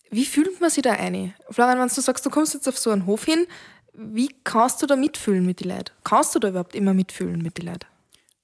Wie 0.09 0.25
fühlt 0.25 0.59
man 0.59 0.69
sich 0.69 0.83
da 0.83 0.91
ein? 0.91 1.33
Florian, 1.49 1.79
wenn 1.79 1.87
du 1.87 2.01
sagst, 2.01 2.25
du 2.25 2.29
kommst 2.29 2.53
jetzt 2.53 2.67
auf 2.67 2.77
so 2.77 2.89
einen 2.89 3.05
Hof 3.05 3.25
hin, 3.25 3.45
wie 3.93 4.29
kannst 4.43 4.81
du 4.81 4.87
da 4.87 4.95
mitfühlen 4.95 5.45
mit 5.45 5.61
den 5.61 5.69
Leuten? 5.69 5.91
Kannst 6.03 6.33
du 6.35 6.39
da 6.39 6.49
überhaupt 6.49 6.75
immer 6.75 6.93
mitfühlen 6.93 7.41
mit 7.41 7.57
den 7.57 7.67
Leuten? 7.67 7.90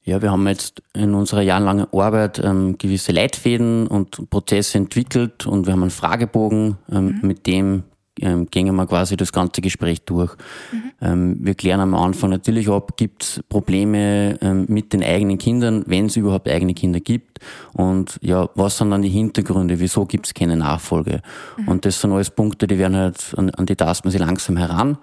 Ja, 0.08 0.22
wir 0.22 0.32
haben 0.32 0.48
jetzt 0.48 0.82
in 0.94 1.14
unserer 1.14 1.42
jahrelangen 1.42 1.86
Arbeit 1.92 2.40
ähm, 2.42 2.78
gewisse 2.78 3.12
Leitfäden 3.12 3.88
und 3.88 4.30
Prozesse 4.30 4.78
entwickelt 4.78 5.46
und 5.46 5.66
wir 5.66 5.74
haben 5.74 5.82
einen 5.82 5.92
Fragebogen, 5.92 6.78
ähm, 6.90 7.20
mhm. 7.22 7.28
mit 7.28 7.46
dem 7.46 7.84
ähm, 8.22 8.48
gehen 8.50 8.74
wir 8.74 8.86
quasi 8.88 9.18
das 9.18 9.34
ganze 9.34 9.60
Gespräch 9.60 10.04
durch. 10.04 10.34
Mhm. 10.72 10.92
Ähm, 11.02 11.38
wir 11.42 11.56
klären 11.56 11.82
am 11.82 11.94
Anfang 11.94 12.30
natürlich 12.30 12.70
ab, 12.70 12.96
gibt 12.96 13.24
es 13.24 13.42
Probleme 13.50 14.38
ähm, 14.42 14.66
mit 14.70 14.94
den 14.94 15.04
eigenen 15.04 15.40
Kindern, 15.40 15.84
wenn 15.88 16.06
es 16.06 16.16
überhaupt 16.16 16.48
eigene 16.48 16.74
Kinder 16.74 17.02
gibt 17.02 17.40
und 17.74 18.18
ja, 18.22 18.50
was 18.56 18.78
sind 18.78 18.92
dann 18.92 19.02
die 19.02 19.10
Hintergründe, 19.10 19.82
wieso 19.82 20.06
gibt 20.06 20.28
es 20.28 20.34
keine 20.34 20.56
Nachfolge. 20.56 21.20
Mhm. 21.58 21.68
Und 21.68 21.86
das 21.86 22.00
sind 22.00 22.14
alles 22.14 22.30
Punkte, 22.30 22.66
die 22.66 22.80
werden 22.80 22.96
halt, 22.96 23.34
an, 23.36 23.50
an 23.50 23.66
die 23.66 23.76
tasten 23.76 24.10
sie 24.10 24.20
langsam 24.20 24.56
heran 24.56 24.98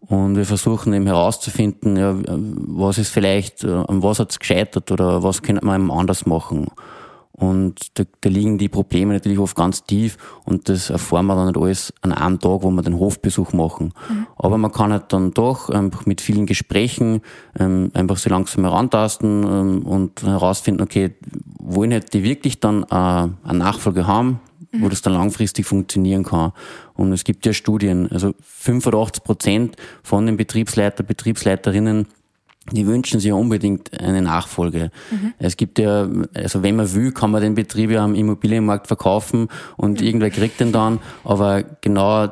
und 0.00 0.36
wir 0.36 0.46
versuchen 0.46 0.92
eben 0.92 1.06
herauszufinden, 1.06 1.96
ja, 1.96 2.16
was 2.24 2.98
ist 2.98 3.10
vielleicht, 3.10 3.64
äh, 3.64 3.72
an 3.72 4.02
was 4.02 4.20
hat 4.20 4.30
es 4.30 4.38
gescheitert 4.38 4.90
oder 4.90 5.22
was 5.22 5.42
könnte 5.42 5.64
man 5.64 5.80
eben 5.80 5.90
anders 5.90 6.24
machen. 6.26 6.68
Und 7.32 7.98
da, 7.98 8.04
da 8.20 8.28
liegen 8.28 8.58
die 8.58 8.68
Probleme 8.68 9.12
natürlich 9.12 9.38
oft 9.38 9.54
ganz 9.54 9.84
tief 9.84 10.16
und 10.44 10.68
das 10.68 10.90
erfahren 10.90 11.26
wir 11.26 11.36
dann 11.36 11.46
nicht 11.46 11.56
alles 11.56 11.94
an 12.00 12.12
einem 12.12 12.40
Tag, 12.40 12.62
wo 12.62 12.70
wir 12.70 12.82
den 12.82 12.98
Hofbesuch 12.98 13.52
machen. 13.52 13.92
Mhm. 14.08 14.26
Aber 14.36 14.58
man 14.58 14.72
kann 14.72 14.90
halt 14.90 15.12
dann 15.12 15.32
doch 15.32 15.70
einfach 15.70 16.04
mit 16.04 16.20
vielen 16.20 16.46
Gesprächen 16.46 17.20
ähm, 17.56 17.92
einfach 17.94 18.16
so 18.16 18.28
langsam 18.28 18.64
herantasten 18.64 19.44
ähm, 19.44 19.86
und 19.86 20.22
herausfinden, 20.24 20.82
okay, 20.82 21.14
wollen 21.60 21.92
halt 21.92 22.12
die 22.12 22.24
wirklich 22.24 22.58
dann 22.58 22.82
äh, 22.82 22.86
eine 22.94 23.32
Nachfolge 23.52 24.08
haben, 24.08 24.40
mhm. 24.72 24.82
wo 24.82 24.88
das 24.88 25.02
dann 25.02 25.14
langfristig 25.14 25.66
funktionieren 25.66 26.24
kann. 26.24 26.52
Und 26.94 27.12
es 27.12 27.24
gibt 27.24 27.46
ja 27.46 27.52
Studien, 27.52 28.10
also 28.10 28.34
85 28.42 29.24
Prozent 29.24 29.76
von 30.02 30.26
den 30.26 30.36
Betriebsleiter, 30.36 31.02
Betriebsleiterinnen, 31.02 32.06
die 32.72 32.86
wünschen 32.86 33.20
sich 33.20 33.28
ja 33.28 33.34
unbedingt 33.34 33.98
eine 33.98 34.22
Nachfolge. 34.22 34.90
Mhm. 35.10 35.32
Es 35.38 35.56
gibt 35.56 35.78
ja, 35.78 36.08
also 36.34 36.62
wenn 36.62 36.76
man 36.76 36.92
will, 36.94 37.12
kann 37.12 37.30
man 37.30 37.40
den 37.40 37.54
Betrieb 37.54 37.90
ja 37.90 38.04
am 38.04 38.14
Immobilienmarkt 38.14 38.86
verkaufen 38.86 39.48
und 39.76 40.00
mhm. 40.00 40.06
irgendwer 40.06 40.30
kriegt 40.30 40.60
den 40.60 40.72
dann, 40.72 41.00
aber 41.24 41.62
genau 41.80 42.28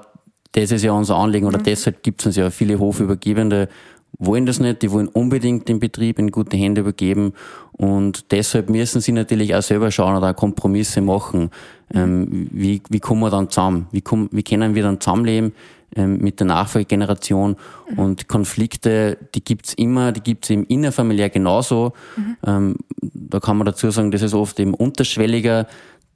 das 0.53 0.71
ist 0.71 0.85
ja 0.85 0.93
unser 0.93 1.17
Anliegen 1.17 1.47
oder 1.47 1.59
mhm. 1.59 1.65
deshalb 1.65 2.03
gibt 2.03 2.21
es 2.21 2.27
uns 2.27 2.37
ja 2.37 2.51
viele 2.51 2.79
Hofübergebende, 2.79 3.69
wollen 4.19 4.47
das 4.47 4.61
nicht, 4.61 4.83
die 4.83 4.91
wollen 4.91 5.09
unbedingt 5.09 5.69
den 5.69 5.81
Betrieb 5.81 6.19
in 6.19 6.31
gute 6.31 6.57
Hände 6.57 6.81
übergeben 6.81 7.33
und 7.73 8.33
deshalb 8.33 8.71
müssen 8.71 9.01
sie 9.01 9.13
natürlich 9.13 9.55
auch 9.55 9.63
selber 9.63 9.91
schauen 9.91 10.17
oder 10.17 10.31
auch 10.31 10.37
Kompromisse 10.37 11.03
machen. 11.03 11.51
Ähm, 11.93 12.49
wie, 12.51 12.81
wie 12.89 13.01
kommen 13.01 13.21
wir 13.21 13.31
dann 13.31 13.51
zusammen? 13.51 13.87
Wie, 13.93 14.01
kommen, 14.01 14.29
wie 14.33 14.43
können 14.43 14.75
wir 14.75 14.83
dann 14.83 15.01
zusammenleben 15.01 15.53
ähm, 15.95 16.19
mit 16.19 16.41
der 16.41 16.47
Nachfolgegeneration? 16.47 17.57
Mhm. 17.91 17.99
Und 17.99 18.29
Konflikte, 18.29 19.19
die 19.35 19.45
gibt's 19.45 19.75
immer, 19.75 20.13
die 20.13 20.23
gibt's 20.23 20.49
eben 20.49 20.65
innerfamiliär 20.65 21.29
genauso. 21.29 21.93
Mhm. 22.17 22.37
Ähm, 22.47 22.77
da 23.03 23.41
kann 23.41 23.59
man 23.59 23.67
dazu 23.67 23.91
sagen, 23.91 24.11
das 24.11 24.23
ist 24.23 24.35
oft 24.35 24.59
eben 24.59 24.73
unterschwelliger, 24.73 25.67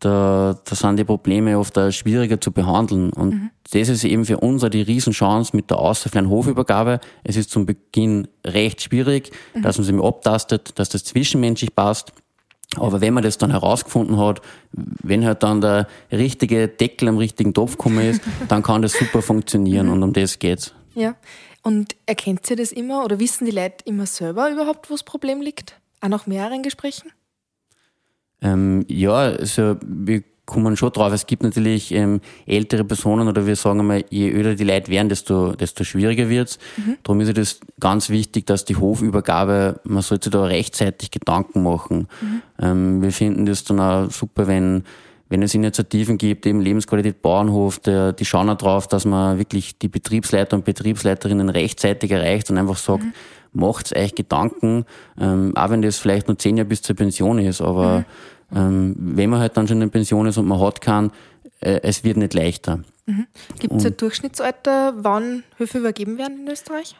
da, 0.00 0.58
da 0.64 0.74
sind 0.74 0.98
die 0.98 1.04
Probleme 1.04 1.58
oft 1.58 1.78
auch 1.78 1.90
schwieriger 1.90 2.40
zu 2.40 2.52
behandeln. 2.52 3.12
Und 3.12 3.34
mhm. 3.34 3.50
das 3.70 3.88
ist 3.88 4.04
eben 4.04 4.24
für 4.24 4.38
uns 4.38 4.64
auch 4.64 4.70
die 4.70 4.82
Riesenchance 4.82 5.54
mit 5.54 5.70
der 5.70 5.78
außerfreien 5.78 6.28
Hofübergabe. 6.28 7.00
Es 7.22 7.36
ist 7.36 7.50
zum 7.50 7.66
Beginn 7.66 8.26
recht 8.44 8.82
schwierig, 8.82 9.30
mhm. 9.54 9.62
dass 9.62 9.78
man 9.78 9.84
sich 9.84 9.94
abtastet, 10.02 10.78
dass 10.78 10.88
das 10.88 11.04
zwischenmenschlich 11.04 11.74
passt. 11.74 12.12
Aber 12.76 13.00
wenn 13.00 13.14
man 13.14 13.22
das 13.22 13.36
dann 13.36 13.50
herausgefunden 13.50 14.18
hat, 14.18 14.40
wenn 14.72 15.24
halt 15.24 15.42
dann 15.42 15.60
der 15.60 15.86
richtige 16.10 16.68
Deckel 16.68 17.08
am 17.08 17.18
richtigen 17.18 17.52
Topf 17.52 17.72
gekommen 17.72 18.04
ist, 18.04 18.22
dann 18.48 18.62
kann 18.62 18.82
das 18.82 18.92
super 18.92 19.22
funktionieren 19.22 19.86
mhm. 19.86 19.92
und 19.92 20.02
um 20.02 20.12
das 20.12 20.38
geht's. 20.38 20.72
Ja. 20.94 21.14
Und 21.62 21.94
erkennt 22.06 22.48
ihr 22.48 22.56
das 22.56 22.72
immer 22.72 23.04
oder 23.04 23.18
wissen 23.18 23.44
die 23.44 23.50
Leute 23.50 23.84
immer 23.84 24.06
selber 24.06 24.50
überhaupt, 24.50 24.88
wo 24.88 24.94
das 24.94 25.02
Problem 25.02 25.42
liegt? 25.42 25.74
Auch 26.00 26.08
nach 26.08 26.26
mehreren 26.26 26.62
Gesprächen? 26.62 27.12
Ähm, 28.42 28.84
ja, 28.88 29.14
also 29.14 29.76
wir 29.84 30.22
kommen 30.50 30.76
schon 30.76 30.92
drauf. 30.92 31.12
Es 31.12 31.26
gibt 31.26 31.42
natürlich 31.42 31.92
ähm, 31.92 32.20
ältere 32.46 32.84
Personen 32.84 33.28
oder 33.28 33.46
wir 33.46 33.56
sagen 33.56 33.80
einmal, 33.80 34.04
je 34.10 34.30
öder 34.30 34.54
die 34.54 34.64
Leute 34.64 34.90
werden, 34.90 35.08
desto, 35.08 35.52
desto 35.52 35.84
schwieriger 35.84 36.28
wird's. 36.28 36.58
Mhm. 36.76 36.96
Darum 37.02 37.20
ist 37.20 37.38
es 37.38 37.60
ganz 37.78 38.10
wichtig, 38.10 38.46
dass 38.46 38.64
die 38.64 38.76
Hofübergabe, 38.76 39.80
man 39.84 40.02
sollte 40.02 40.28
da 40.28 40.44
rechtzeitig 40.44 41.10
Gedanken 41.10 41.62
machen. 41.62 42.08
Mhm. 42.20 42.42
Ähm, 42.60 43.02
wir 43.02 43.12
finden 43.12 43.46
das 43.46 43.64
dann 43.64 43.80
auch 43.80 44.10
super, 44.10 44.46
wenn 44.46 44.84
wenn 45.30 45.42
es 45.42 45.54
Initiativen 45.54 46.18
gibt, 46.18 46.44
eben 46.44 46.60
Lebensqualität 46.60 47.22
Bauernhof, 47.22 47.78
der, 47.78 48.12
die 48.12 48.24
schauen 48.24 48.50
auch 48.50 48.58
drauf, 48.58 48.88
dass 48.88 49.04
man 49.04 49.38
wirklich 49.38 49.78
die 49.78 49.86
Betriebsleiter 49.86 50.56
und 50.56 50.64
Betriebsleiterinnen 50.64 51.48
rechtzeitig 51.48 52.10
erreicht 52.10 52.50
und 52.50 52.58
einfach 52.58 52.76
sagt, 52.76 53.04
mhm. 53.04 53.12
Macht 53.52 53.96
euch 53.96 54.14
Gedanken, 54.14 54.84
ähm, 55.18 55.56
auch 55.56 55.70
wenn 55.70 55.82
das 55.82 55.98
vielleicht 55.98 56.28
nur 56.28 56.38
zehn 56.38 56.56
Jahre 56.56 56.68
bis 56.68 56.82
zur 56.82 56.96
Pension 56.96 57.38
ist, 57.38 57.60
aber 57.60 58.04
mhm. 58.50 58.56
ähm, 58.56 58.96
wenn 58.98 59.30
man 59.30 59.40
halt 59.40 59.56
dann 59.56 59.68
schon 59.68 59.82
in 59.82 59.90
Pension 59.90 60.26
ist 60.26 60.38
und 60.38 60.46
man 60.46 60.60
hat 60.60 60.80
kann, 60.80 61.10
äh, 61.60 61.80
es 61.82 62.04
wird 62.04 62.16
nicht 62.16 62.34
leichter. 62.34 62.80
Mhm. 63.06 63.26
Gibt 63.58 63.74
es 63.74 63.86
ein 63.86 63.96
Durchschnittsalter, 63.96 64.94
wann 64.98 65.42
Höfe 65.56 65.78
übergeben 65.78 66.18
werden 66.18 66.40
in 66.40 66.48
Österreich? 66.48 66.96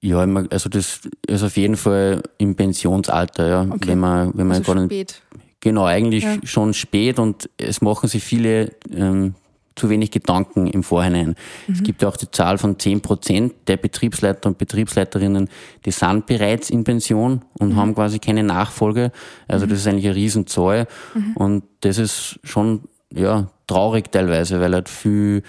Ja, 0.00 0.18
also 0.50 0.68
das 0.68 1.00
ist 1.26 1.42
auf 1.42 1.56
jeden 1.56 1.76
Fall 1.76 2.22
im 2.38 2.56
Pensionsalter, 2.56 3.48
ja. 3.48 3.62
Okay. 3.62 3.88
Wenn 3.88 3.98
man, 3.98 4.32
wenn 4.34 4.46
man 4.46 4.58
also 4.58 4.84
spät. 4.84 5.22
Genau, 5.60 5.84
eigentlich 5.86 6.24
ja. 6.24 6.36
schon 6.42 6.74
spät 6.74 7.18
und 7.18 7.48
es 7.56 7.80
machen 7.80 8.06
sich 8.08 8.22
viele 8.22 8.72
ähm, 8.94 9.34
zu 9.76 9.90
wenig 9.90 10.10
Gedanken 10.10 10.66
im 10.66 10.82
Vorhinein. 10.82 11.34
Mhm. 11.66 11.74
Es 11.74 11.82
gibt 11.82 12.02
ja 12.02 12.08
auch 12.08 12.16
die 12.16 12.30
Zahl 12.30 12.58
von 12.58 12.78
10 12.78 13.00
Prozent 13.00 13.54
der 13.66 13.76
Betriebsleiter 13.76 14.48
und 14.48 14.58
Betriebsleiterinnen, 14.58 15.48
die 15.84 15.90
sind 15.90 16.26
bereits 16.26 16.70
in 16.70 16.84
Pension 16.84 17.42
und 17.58 17.70
mhm. 17.70 17.76
haben 17.76 17.94
quasi 17.94 18.18
keine 18.18 18.42
Nachfolge. 18.42 19.10
Also 19.48 19.66
mhm. 19.66 19.70
das 19.70 19.80
ist 19.80 19.86
eigentlich 19.86 20.06
eine 20.06 20.16
Riesenzahl 20.16 20.86
mhm. 21.14 21.36
und 21.36 21.64
das 21.80 21.98
ist 21.98 22.38
schon 22.44 22.82
ja 23.12 23.48
traurig 23.66 24.12
teilweise, 24.12 24.60
weil 24.60 24.74
halt 24.74 24.88
viel 24.88 25.42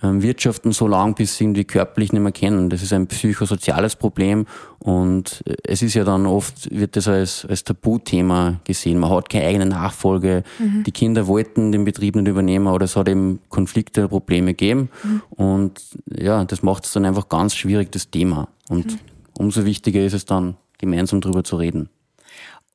wirtschaften 0.00 0.72
so 0.72 0.86
lang, 0.86 1.14
bis 1.14 1.36
sie 1.36 1.44
irgendwie 1.44 1.64
körperlich 1.64 2.12
nicht 2.12 2.22
mehr 2.22 2.32
kennen. 2.32 2.68
Das 2.68 2.82
ist 2.82 2.92
ein 2.92 3.06
psychosoziales 3.06 3.96
Problem 3.96 4.46
und 4.78 5.42
äh, 5.46 5.54
es 5.64 5.82
ist 5.82 5.94
ja 5.94 6.04
dann 6.04 6.26
oft, 6.26 6.70
wird 6.70 6.96
das 6.96 7.08
als, 7.08 7.46
als 7.46 7.64
Tabuthema 7.64 8.60
gesehen. 8.64 8.98
Man 8.98 9.10
hat 9.10 9.30
keine 9.30 9.46
eigene 9.46 9.66
Nachfolge. 9.66 10.42
Mhm. 10.58 10.84
Die 10.84 10.92
Kinder 10.92 11.26
wollten 11.26 11.72
den 11.72 11.84
Betrieb 11.84 12.16
nicht 12.16 12.28
übernehmen 12.28 12.66
oder 12.66 12.84
es 12.84 12.96
hat 12.96 13.08
eben 13.08 13.40
Konflikte, 13.48 14.08
Probleme 14.08 14.52
gegeben 14.52 14.90
mhm. 15.02 15.22
und 15.30 15.80
ja, 16.06 16.44
das 16.44 16.62
macht 16.62 16.84
es 16.84 16.92
dann 16.92 17.04
einfach 17.04 17.28
ganz 17.28 17.54
schwierig, 17.54 17.90
das 17.92 18.10
Thema. 18.10 18.48
Und 18.68 18.92
mhm. 18.92 18.98
umso 19.38 19.64
wichtiger 19.64 20.04
ist 20.04 20.14
es 20.14 20.26
dann, 20.26 20.56
gemeinsam 20.78 21.22
drüber 21.22 21.42
zu 21.42 21.56
reden. 21.56 21.88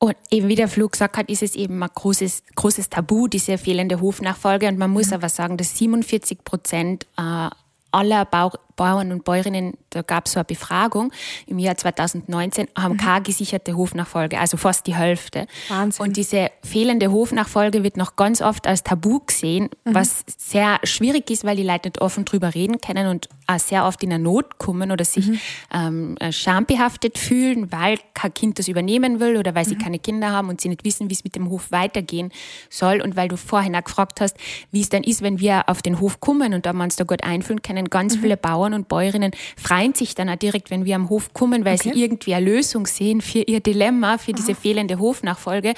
Und 0.02 0.16
eben 0.32 0.48
wie 0.48 0.56
der 0.56 0.66
Flo 0.66 0.88
gesagt 0.88 1.16
hat, 1.16 1.30
ist 1.30 1.44
es 1.44 1.54
eben 1.54 1.80
ein 1.80 1.88
großes, 1.94 2.42
großes 2.56 2.90
Tabu, 2.90 3.28
diese 3.28 3.56
fehlende 3.56 4.00
Hofnachfolge. 4.00 4.66
Und 4.66 4.76
man 4.76 4.90
muss 4.90 5.06
mhm. 5.06 5.12
aber 5.12 5.28
sagen, 5.28 5.56
dass 5.56 5.78
47 5.78 6.42
Prozent 6.42 7.06
äh, 7.16 7.48
aller 7.92 8.24
Bau 8.24 8.50
Bauern 8.76 9.12
und 9.12 9.24
Bäuerinnen, 9.24 9.74
da 9.90 10.02
gab 10.02 10.26
es 10.26 10.32
so 10.32 10.40
eine 10.40 10.44
Befragung 10.44 11.12
im 11.46 11.58
Jahr 11.58 11.76
2019, 11.76 12.68
haben 12.76 12.94
mhm. 12.94 12.98
keine 12.98 13.22
gesicherte 13.22 13.76
Hofnachfolge, 13.76 14.38
also 14.38 14.56
fast 14.56 14.86
die 14.86 14.94
Hälfte. 14.94 15.46
Wahnsinn. 15.68 16.06
Und 16.06 16.16
diese 16.16 16.50
fehlende 16.64 17.10
Hofnachfolge 17.10 17.82
wird 17.82 17.96
noch 17.96 18.16
ganz 18.16 18.42
oft 18.42 18.66
als 18.66 18.82
Tabu 18.82 19.20
gesehen, 19.20 19.70
mhm. 19.84 19.94
was 19.94 20.24
sehr 20.36 20.78
schwierig 20.84 21.30
ist, 21.30 21.44
weil 21.44 21.56
die 21.56 21.62
Leute 21.62 21.88
nicht 21.88 22.00
offen 22.00 22.24
drüber 22.24 22.54
reden 22.54 22.80
können 22.80 23.06
und 23.06 23.28
auch 23.46 23.58
sehr 23.58 23.86
oft 23.86 24.02
in 24.02 24.10
der 24.10 24.18
Not 24.18 24.58
kommen 24.58 24.90
oder 24.90 25.04
sich 25.04 25.28
mhm. 25.28 25.40
ähm, 25.74 26.16
schambehaftet 26.30 27.18
fühlen, 27.18 27.70
weil 27.72 27.98
kein 28.14 28.32
Kind 28.34 28.58
das 28.58 28.68
übernehmen 28.68 29.20
will 29.20 29.36
oder 29.36 29.54
weil 29.54 29.64
sie 29.64 29.74
mhm. 29.74 29.80
keine 29.80 29.98
Kinder 29.98 30.30
haben 30.30 30.48
und 30.48 30.60
sie 30.60 30.68
nicht 30.68 30.84
wissen, 30.84 31.10
wie 31.10 31.14
es 31.14 31.24
mit 31.24 31.36
dem 31.36 31.50
Hof 31.50 31.70
weitergehen 31.70 32.32
soll. 32.70 33.00
Und 33.00 33.16
weil 33.16 33.28
du 33.28 33.36
vorhin 33.36 33.76
auch 33.76 33.84
gefragt 33.84 34.20
hast, 34.20 34.36
wie 34.70 34.80
es 34.80 34.88
dann 34.88 35.02
ist, 35.02 35.22
wenn 35.22 35.40
wir 35.40 35.68
auf 35.68 35.82
den 35.82 36.00
Hof 36.00 36.20
kommen 36.20 36.54
und 36.54 36.66
da 36.66 36.72
man 36.72 36.86
uns 36.86 36.96
da 36.96 37.04
gut 37.04 37.24
einfühlen 37.24 37.62
können, 37.62 37.90
ganz 37.90 38.16
mhm. 38.16 38.20
viele 38.20 38.36
Bauern 38.36 38.61
und 38.62 38.88
Bäuerinnen 38.88 39.32
freuen 39.56 39.94
sich 39.94 40.14
dann 40.14 40.28
auch 40.28 40.36
direkt, 40.36 40.70
wenn 40.70 40.84
wir 40.84 40.96
am 40.96 41.08
Hof 41.08 41.32
kommen, 41.32 41.64
weil 41.64 41.74
okay. 41.74 41.90
sie 41.92 42.02
irgendwie 42.02 42.34
eine 42.34 42.46
Lösung 42.46 42.86
sehen 42.86 43.20
für 43.20 43.40
ihr 43.40 43.60
Dilemma, 43.60 44.18
für 44.18 44.32
diese 44.32 44.54
fehlende 44.54 44.98
Hofnachfolge. 44.98 45.74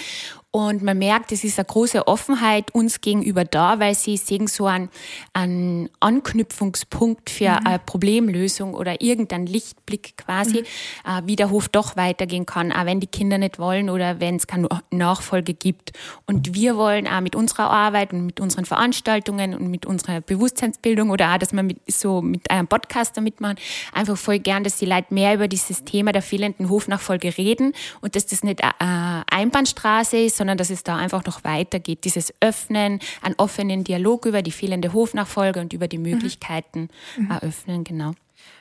Und 0.55 0.85
man 0.85 0.97
merkt, 0.99 1.33
es 1.33 1.43
ist 1.43 1.59
eine 1.59 1.67
große 1.67 2.07
Offenheit 2.07 2.73
uns 2.77 3.01
gegenüber 3.01 3.45
da, 3.45 3.81
weil 3.81 3.97
sie 3.97 4.17
sehen 4.17 4.47
so 4.47 4.67
einen, 4.67 4.89
einen 5.33 5.91
Anknüpfungspunkt 5.99 7.29
für 7.29 7.51
mhm. 7.51 7.67
eine 7.67 7.79
Problemlösung 7.81 8.75
oder 8.75 9.03
irgendeinen 9.03 9.49
Lichtblick 9.49 10.17
quasi, 10.17 10.61
mhm. 10.61 10.65
Äh, 11.11 11.23
wie 11.27 11.35
der 11.35 11.51
Hof 11.51 11.69
doch 11.69 11.97
weitergehen 11.97 12.47
kann, 12.47 12.71
auch 12.71 12.87
wenn 12.87 13.01
die 13.01 13.09
Kinder 13.09 13.37
nicht 13.37 13.59
wollen 13.59 13.91
oder 13.91 14.21
wenn 14.21 14.37
es 14.37 14.47
keine 14.47 14.69
Nachfolge 14.93 15.55
gibt. 15.55 15.93
Und 16.27 16.55
wir 16.55 16.77
wollen 16.77 17.09
auch 17.09 17.21
mit 17.21 17.35
unserer 17.35 17.71
Arbeit 17.71 18.13
und 18.13 18.25
mit 18.25 18.39
unseren 18.39 18.65
Veranstaltungen 18.65 19.57
und 19.57 19.73
mit 19.73 19.87
unserer 19.87 20.21
Bewusstseinsbildung 20.21 21.11
oder 21.11 21.35
auch, 21.35 21.39
dass 21.39 21.53
wir 21.53 21.65
mit, 21.65 21.81
so 21.89 22.23
mit 22.23 22.49
einem 22.49 22.69
Podcast 22.69 23.17
damit 23.17 23.41
machen, 23.41 23.57
einfach 23.93 24.17
voll 24.17 24.39
gern, 24.39 24.63
dass 24.63 24.77
die 24.77 24.87
Leute 24.87 25.13
mehr 25.13 25.35
über 25.35 25.49
dieses 25.49 25.83
Thema 25.83 26.13
der 26.13 26.23
fehlenden 26.23 26.71
Hofnachfolge 26.71 27.37
reden 27.37 27.73
und 28.03 28.15
dass 28.15 28.27
das 28.27 28.45
nicht 28.45 28.63
eine 28.79 29.25
Einbahnstraße 29.29 30.19
ist, 30.19 30.44
sondern 30.45 30.59
dass 30.59 30.69
es 30.69 30.85
da 30.85 30.97
einfach 30.99 31.25
noch 31.25 31.43
weitergeht. 31.43 32.05
Dieses 32.05 32.35
Öffnen, 32.41 33.01
einen 33.23 33.35
offenen 33.39 33.83
Dialog 33.83 34.27
über 34.27 34.43
die 34.43 34.51
fehlende 34.51 34.93
Hofnachfolge 34.93 35.59
und 35.59 35.73
über 35.73 35.89
die 35.89 35.97
mhm. 35.97 36.11
Möglichkeiten 36.11 36.91
mhm. 37.17 37.31
eröffnen, 37.31 37.83
genau. 37.83 38.13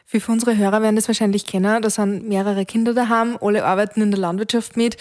Viele 0.05 0.21
von 0.21 0.35
unseren 0.35 0.57
Hörer 0.57 0.81
werden 0.81 0.95
das 0.95 1.09
wahrscheinlich 1.09 1.45
kennen. 1.45 1.81
Da 1.81 1.89
sind 1.89 2.25
mehrere 2.25 2.65
Kinder 2.65 2.93
daheim, 2.93 3.37
alle 3.41 3.65
arbeiten 3.65 4.01
in 4.01 4.11
der 4.11 4.19
Landwirtschaft 4.21 4.77
mit, 4.77 4.95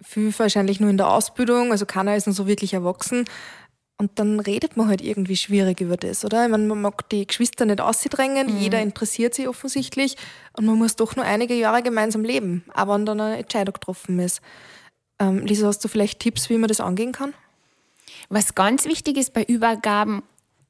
viel 0.00 0.32
wahrscheinlich 0.38 0.78
nur 0.78 0.88
in 0.88 0.98
der 0.98 1.10
Ausbildung, 1.10 1.72
also 1.72 1.84
keiner 1.84 2.14
ist 2.14 2.28
noch 2.28 2.34
so 2.34 2.46
wirklich 2.46 2.74
erwachsen. 2.74 3.24
Und 3.98 4.20
dann 4.20 4.38
redet 4.38 4.76
man 4.76 4.86
halt 4.86 5.00
irgendwie 5.00 5.36
schwierig 5.36 5.80
über 5.80 5.96
das, 5.96 6.24
oder? 6.24 6.44
Ich 6.44 6.50
meine, 6.50 6.64
man 6.66 6.80
mag 6.80 7.08
die 7.08 7.26
Geschwister 7.26 7.64
nicht 7.64 7.80
auszudrängen, 7.80 8.54
mhm. 8.54 8.58
jeder 8.58 8.80
interessiert 8.80 9.34
sich 9.34 9.48
offensichtlich 9.48 10.16
und 10.56 10.64
man 10.64 10.78
muss 10.78 10.94
doch 10.94 11.16
nur 11.16 11.24
einige 11.24 11.54
Jahre 11.54 11.82
gemeinsam 11.82 12.22
leben, 12.22 12.62
aber 12.72 12.94
wenn 12.94 13.04
dann 13.04 13.20
eine 13.20 13.38
Entscheidung 13.38 13.72
getroffen 13.72 14.20
ist. 14.20 14.40
Ähm, 15.18 15.46
Lisa, 15.46 15.66
hast 15.66 15.84
du 15.84 15.88
vielleicht 15.88 16.20
Tipps, 16.20 16.50
wie 16.50 16.58
man 16.58 16.68
das 16.68 16.80
angehen 16.80 17.12
kann? 17.12 17.34
Was 18.28 18.54
ganz 18.54 18.84
wichtig 18.84 19.16
ist 19.16 19.32
bei 19.32 19.44
Übergaben, 19.44 20.22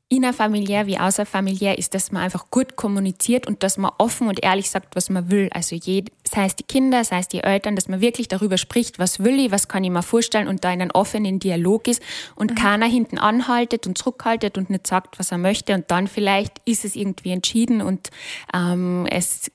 innerfamiliär 0.09 0.87
wie 0.87 0.99
außerfamiliär, 0.99 1.79
ist, 1.79 1.95
dass 1.95 2.13
man 2.13 2.23
einfach 2.23 2.51
gut 2.51 2.77
kommuniziert 2.77 3.47
und 3.47 3.63
dass 3.63 3.79
man 3.79 3.91
offen 3.99 4.29
und 4.29 4.43
ehrlich 4.43 4.71
sagt, 4.71 4.97
was 4.97 5.09
man 5.11 5.31
will. 5.31 5.49
Also 5.53 5.77
jed, 5.77 6.13
sei 6.29 6.45
es 6.45 6.57
die 6.57 6.63
Kinder, 6.63 7.05
sei 7.05 7.21
es 7.21 7.29
die 7.29 7.43
Eltern, 7.43 7.75
dass 7.75 7.89
man 7.89 8.01
wirklich 8.01 8.29
darüber 8.29 8.59
spricht, 8.59 8.99
was 8.99 9.21
will 9.21 9.39
ich, 9.39 9.51
was 9.51 9.67
kann 9.67 9.83
ich 9.83 9.91
mir 9.91 10.03
vorstellen 10.03 10.47
und 10.47 10.63
da 10.63 10.73
in 10.73 10.83
einen 10.83 10.91
offenen 10.91 11.39
Dialog 11.39 11.89
ist 11.89 12.03
und 12.37 12.53
mhm. 12.53 12.55
keiner 12.55 12.87
hinten 12.87 13.19
anhaltet 13.19 13.87
und 13.87 13.97
zurückhaltet 13.97 14.59
und 14.59 14.71
nicht 14.71 14.87
sagt, 14.87 15.19
was 15.19 15.33
er 15.33 15.39
möchte 15.39 15.75
und 15.75 15.91
dann 15.91 16.07
vielleicht 16.07 16.61
ist 16.65 16.85
es 16.85 16.97
irgendwie 16.97 17.33
entschieden 17.33 17.81
und 17.81 18.11
ähm, 18.53 19.07
es 19.11 19.51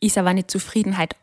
ist 0.00 0.18
aber 0.18 0.34
nicht 0.34 0.50
Zufriedenheit 0.50 1.16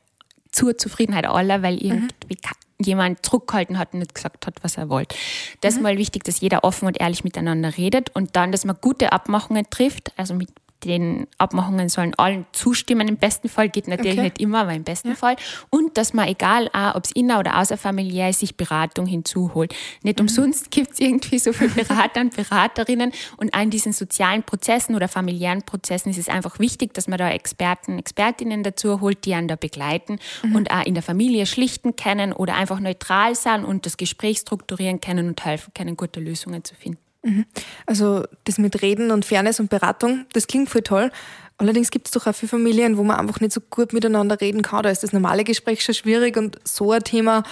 zur 0.52 0.78
Zufriedenheit 0.78 1.26
aller, 1.26 1.62
weil 1.62 1.76
mhm. 1.76 1.82
irgendwie 1.82 2.36
mhm 2.36 2.63
jemand 2.84 3.26
zurückgehalten 3.26 3.78
hat 3.78 3.94
und 3.94 4.00
nicht 4.00 4.16
gesagt 4.16 4.46
hat, 4.46 4.56
was 4.62 4.78
er 4.78 4.90
wollte. 4.90 5.16
Das 5.62 5.74
ist 5.74 5.78
mhm. 5.78 5.84
mal 5.84 5.98
wichtig, 5.98 6.24
dass 6.24 6.40
jeder 6.40 6.64
offen 6.64 6.88
und 6.88 7.00
ehrlich 7.00 7.24
miteinander 7.24 7.78
redet 7.78 8.16
und 8.16 8.36
dann, 8.36 8.52
dass 8.52 8.66
man 8.66 8.78
gute 8.80 9.12
Abmachungen 9.12 9.70
trifft, 9.70 10.12
also 10.18 10.34
mit 10.34 10.50
den 10.88 11.28
Abmachungen 11.38 11.90
sollen 11.90 12.14
allen 12.16 12.46
zustimmen. 12.52 13.08
Im 13.08 13.18
besten 13.18 13.50
Fall 13.50 13.70
geht 13.70 13.88
natürlich 13.88 14.14
okay. 14.14 14.24
nicht 14.24 14.40
immer, 14.40 14.62
aber 14.62 14.74
im 14.74 14.84
besten 14.84 15.10
ja. 15.10 15.16
Fall. 15.16 15.36
Und 15.70 15.98
dass 15.98 16.14
man, 16.14 16.28
egal 16.28 16.70
ob 16.94 17.06
es 17.06 17.12
inner- 17.12 17.40
oder 17.40 17.60
außerfamiliär 17.60 18.30
ist, 18.30 18.40
sich 18.40 18.58
Beratung 18.58 19.06
hinzuholt. 19.06 19.74
Nicht 20.02 20.20
mhm. 20.20 20.24
umsonst 20.24 20.72
gibt 20.72 20.94
es 20.94 21.00
irgendwie 21.00 21.40
so 21.40 21.54
viele 21.54 21.70
Berater 21.70 22.22
und 22.22 22.36
Beraterinnen. 22.36 23.12
Und 23.38 23.54
an 23.54 23.70
diesen 23.70 23.94
sozialen 23.94 24.44
Prozessen 24.44 24.96
oder 24.96 25.08
familiären 25.08 25.64
Prozessen 25.64 26.10
ist 26.10 26.18
es 26.18 26.30
einfach 26.30 26.60
wichtig, 26.60 26.94
dass 26.94 27.08
man 27.08 27.18
da 27.18 27.30
Experten, 27.30 28.00
Expertinnen 28.00 28.64
dazu 28.64 29.02
holt, 29.02 29.26
die 29.26 29.34
einen 29.34 29.48
da 29.48 29.56
begleiten 29.56 30.20
mhm. 30.44 30.56
und 30.56 30.72
auch 30.72 30.86
in 30.86 30.94
der 30.94 31.04
Familie 31.04 31.46
schlichten 31.46 31.96
können 31.96 32.34
oder 32.34 32.56
einfach 32.56 32.80
neutral 32.80 33.36
sein 33.36 33.66
und 33.66 33.86
das 33.86 33.98
Gespräch 33.98 34.40
strukturieren 34.40 35.02
können 35.02 35.28
und 35.28 35.44
helfen 35.44 35.74
können, 35.74 35.98
gute 35.98 36.20
Lösungen 36.20 36.64
zu 36.64 36.76
finden. 36.76 37.00
Mhm. 37.24 37.46
Also 37.86 38.26
das 38.44 38.58
mit 38.58 38.82
Reden 38.82 39.12
und 39.12 39.26
Fairness 39.26 39.60
und 39.60 39.70
Beratung, 39.70 40.26
das 40.34 40.48
klingt 40.48 40.70
voll 40.70 40.82
toll. 40.82 41.12
Allerdings 41.58 41.92
gibt 41.92 42.08
es 42.08 42.12
doch 42.12 42.28
auch 42.28 42.36
viele 42.36 42.50
Familien, 42.50 42.98
wo 42.98 43.04
man 43.04 43.18
einfach 43.18 43.40
nicht 43.40 43.54
so 43.54 43.62
gut 43.62 43.94
miteinander 43.94 44.40
reden 44.42 44.62
kann. 44.62 44.84
Da 44.84 44.90
ist 44.90 45.04
das 45.04 45.14
normale 45.14 45.44
Gespräch 45.44 45.84
schon 45.84 45.96
schwierig 45.96 46.36
und 46.36 46.60
so 46.64 46.92
ein 46.92 47.04
Thema, 47.04 47.44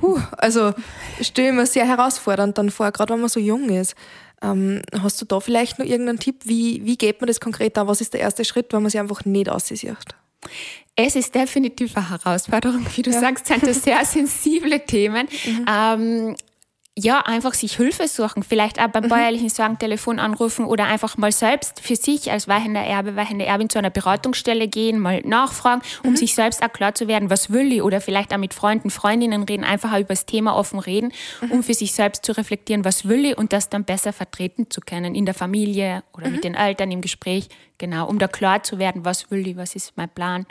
huh, 0.00 0.20
also 0.38 0.72
stelle 1.20 1.48
ich 1.48 1.54
mir 1.54 1.66
sehr 1.66 1.86
herausfordernd 1.86 2.56
dann 2.58 2.70
vor, 2.70 2.90
gerade 2.92 3.14
wenn 3.14 3.20
man 3.20 3.28
so 3.28 3.40
jung 3.40 3.68
ist. 3.70 3.94
Ähm, 4.42 4.82
hast 5.02 5.20
du 5.20 5.24
da 5.24 5.40
vielleicht 5.40 5.78
noch 5.78 5.86
irgendeinen 5.86 6.18
Tipp? 6.18 6.42
Wie, 6.44 6.84
wie 6.84 6.96
geht 6.96 7.20
man 7.20 7.26
das 7.28 7.40
konkret 7.40 7.76
an? 7.78 7.88
Was 7.88 8.00
ist 8.00 8.12
der 8.12 8.20
erste 8.20 8.44
Schritt, 8.44 8.72
wenn 8.72 8.82
man 8.82 8.90
sich 8.90 9.00
einfach 9.00 9.24
nicht 9.24 9.48
aussieht? 9.48 9.96
Es 10.94 11.16
ist 11.16 11.34
definitiv 11.34 11.96
eine 11.96 12.10
Herausforderung. 12.10 12.86
Wie 12.94 13.02
du 13.02 13.10
ja. 13.10 13.20
sagst, 13.20 13.46
sind 13.46 13.66
das 13.66 13.82
sehr 13.82 14.04
sensible 14.04 14.80
Themen. 14.80 15.28
Mhm. 15.44 15.66
Ähm, 15.68 16.36
ja, 16.98 17.20
einfach 17.20 17.52
sich 17.52 17.76
Hilfe 17.76 18.08
suchen, 18.08 18.42
vielleicht 18.42 18.80
auch 18.80 18.88
beim 18.88 19.04
mhm. 19.04 19.08
bäuerlichen 19.10 19.50
Sorgentelefon 19.50 20.18
anrufen 20.18 20.64
oder 20.64 20.86
einfach 20.86 21.18
mal 21.18 21.30
selbst 21.30 21.80
für 21.80 21.94
sich 21.94 22.30
als 22.32 22.48
weihender 22.48 22.80
Erbe, 22.80 23.16
weihende 23.16 23.44
Erbin 23.44 23.68
zu 23.68 23.78
einer 23.78 23.90
Beratungsstelle 23.90 24.66
gehen, 24.66 24.98
mal 24.98 25.20
nachfragen, 25.20 25.82
um 26.02 26.12
mhm. 26.12 26.16
sich 26.16 26.34
selbst 26.34 26.62
auch 26.62 26.72
klar 26.72 26.94
zu 26.94 27.06
werden, 27.06 27.28
was 27.28 27.50
will 27.50 27.70
ich 27.70 27.82
oder 27.82 28.00
vielleicht 28.00 28.32
auch 28.32 28.38
mit 28.38 28.54
Freunden, 28.54 28.88
Freundinnen 28.88 29.42
reden, 29.42 29.62
einfach 29.62 29.92
auch 29.92 29.98
über 29.98 30.14
das 30.14 30.24
Thema 30.24 30.56
offen 30.56 30.78
reden, 30.78 31.12
mhm. 31.42 31.50
um 31.52 31.62
für 31.62 31.74
sich 31.74 31.92
selbst 31.92 32.24
zu 32.24 32.32
reflektieren, 32.32 32.86
was 32.86 33.06
will 33.06 33.26
ich 33.26 33.36
und 33.36 33.52
das 33.52 33.68
dann 33.68 33.84
besser 33.84 34.14
vertreten 34.14 34.70
zu 34.70 34.80
können 34.80 35.14
in 35.14 35.26
der 35.26 35.34
Familie 35.34 36.02
oder 36.14 36.28
mit 36.28 36.38
mhm. 36.38 36.42
den 36.42 36.54
Eltern 36.54 36.90
im 36.90 37.02
Gespräch, 37.02 37.50
genau, 37.76 38.08
um 38.08 38.18
da 38.18 38.26
klar 38.26 38.62
zu 38.62 38.78
werden, 38.78 39.04
was 39.04 39.30
will 39.30 39.46
ich, 39.46 39.56
was 39.58 39.76
ist 39.76 39.92
mein 39.96 40.08
Plan. 40.08 40.46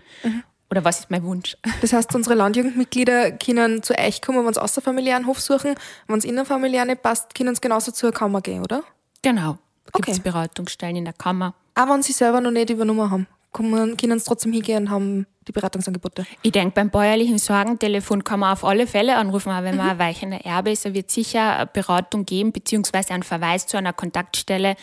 Oder 0.70 0.84
was 0.84 1.02
ist 1.02 1.12
mein 1.12 1.24
Wunsch? 1.24 1.58
Das 1.82 1.94
heißt, 1.94 2.14
unsere 2.16 2.36
Landjugendmitglieder 2.36 3.32
können 3.32 3.84
zu 3.84 3.98
euch 3.98 4.22
kommen, 4.22 4.46
wenn 4.46 4.54
sie 4.54 4.62
außerfamiliären 4.62 5.28
Hof 5.28 5.40
suchen. 5.40 5.76
Wenn 6.08 6.18
es 6.18 6.26
innerfamiliär 6.26 6.86
nicht 6.86 7.04
passt, 7.04 7.36
können 7.36 7.54
sie 7.54 7.62
genauso 7.62 7.92
zur 7.92 8.12
Kammer 8.12 8.42
gehen, 8.42 8.64
oder? 8.64 8.84
Genau. 9.22 9.58
Gibt 9.94 10.10
es 10.10 10.20
okay. 10.20 10.30
Beratungsstellen 10.30 10.96
in 10.96 11.06
der 11.06 11.14
Kammer. 11.14 11.54
Aber 11.76 11.94
wenn 11.94 12.04
sie 12.04 12.14
selber 12.14 12.42
noch 12.42 12.52
nicht 12.52 12.70
übernommen 12.70 13.12
haben, 13.12 13.28
können 13.54 13.98
sie 13.98 14.26
trotzdem 14.26 14.54
hingehen 14.54 14.84
und 14.84 14.90
haben 14.90 15.28
die 15.48 15.52
Beratungsangebote? 15.52 16.26
Ich 16.42 16.52
denke, 16.52 16.74
beim 16.76 16.90
bäuerlichen 16.90 17.38
Sorgentelefon 17.38 18.24
kann 18.24 18.40
man 18.40 18.54
auf 18.54 18.64
alle 18.64 18.88
Fälle 18.88 19.18
anrufen, 19.18 19.50
aber 19.50 19.68
wenn 19.68 19.78
man 19.78 19.86
mhm. 19.86 19.92
ein 19.94 20.00
weichender 20.00 20.46
Erbe 20.46 20.72
ist, 20.72 20.92
wird 20.94 21.12
sicher 21.12 21.58
eine 21.58 21.68
Beratung 21.68 22.26
geben, 22.26 22.52
beziehungsweise 22.52 23.14
einen 23.14 23.24
Verweis 23.24 23.68
zu 23.68 23.78
einer 23.78 23.94
Kontaktstelle, 23.94 24.76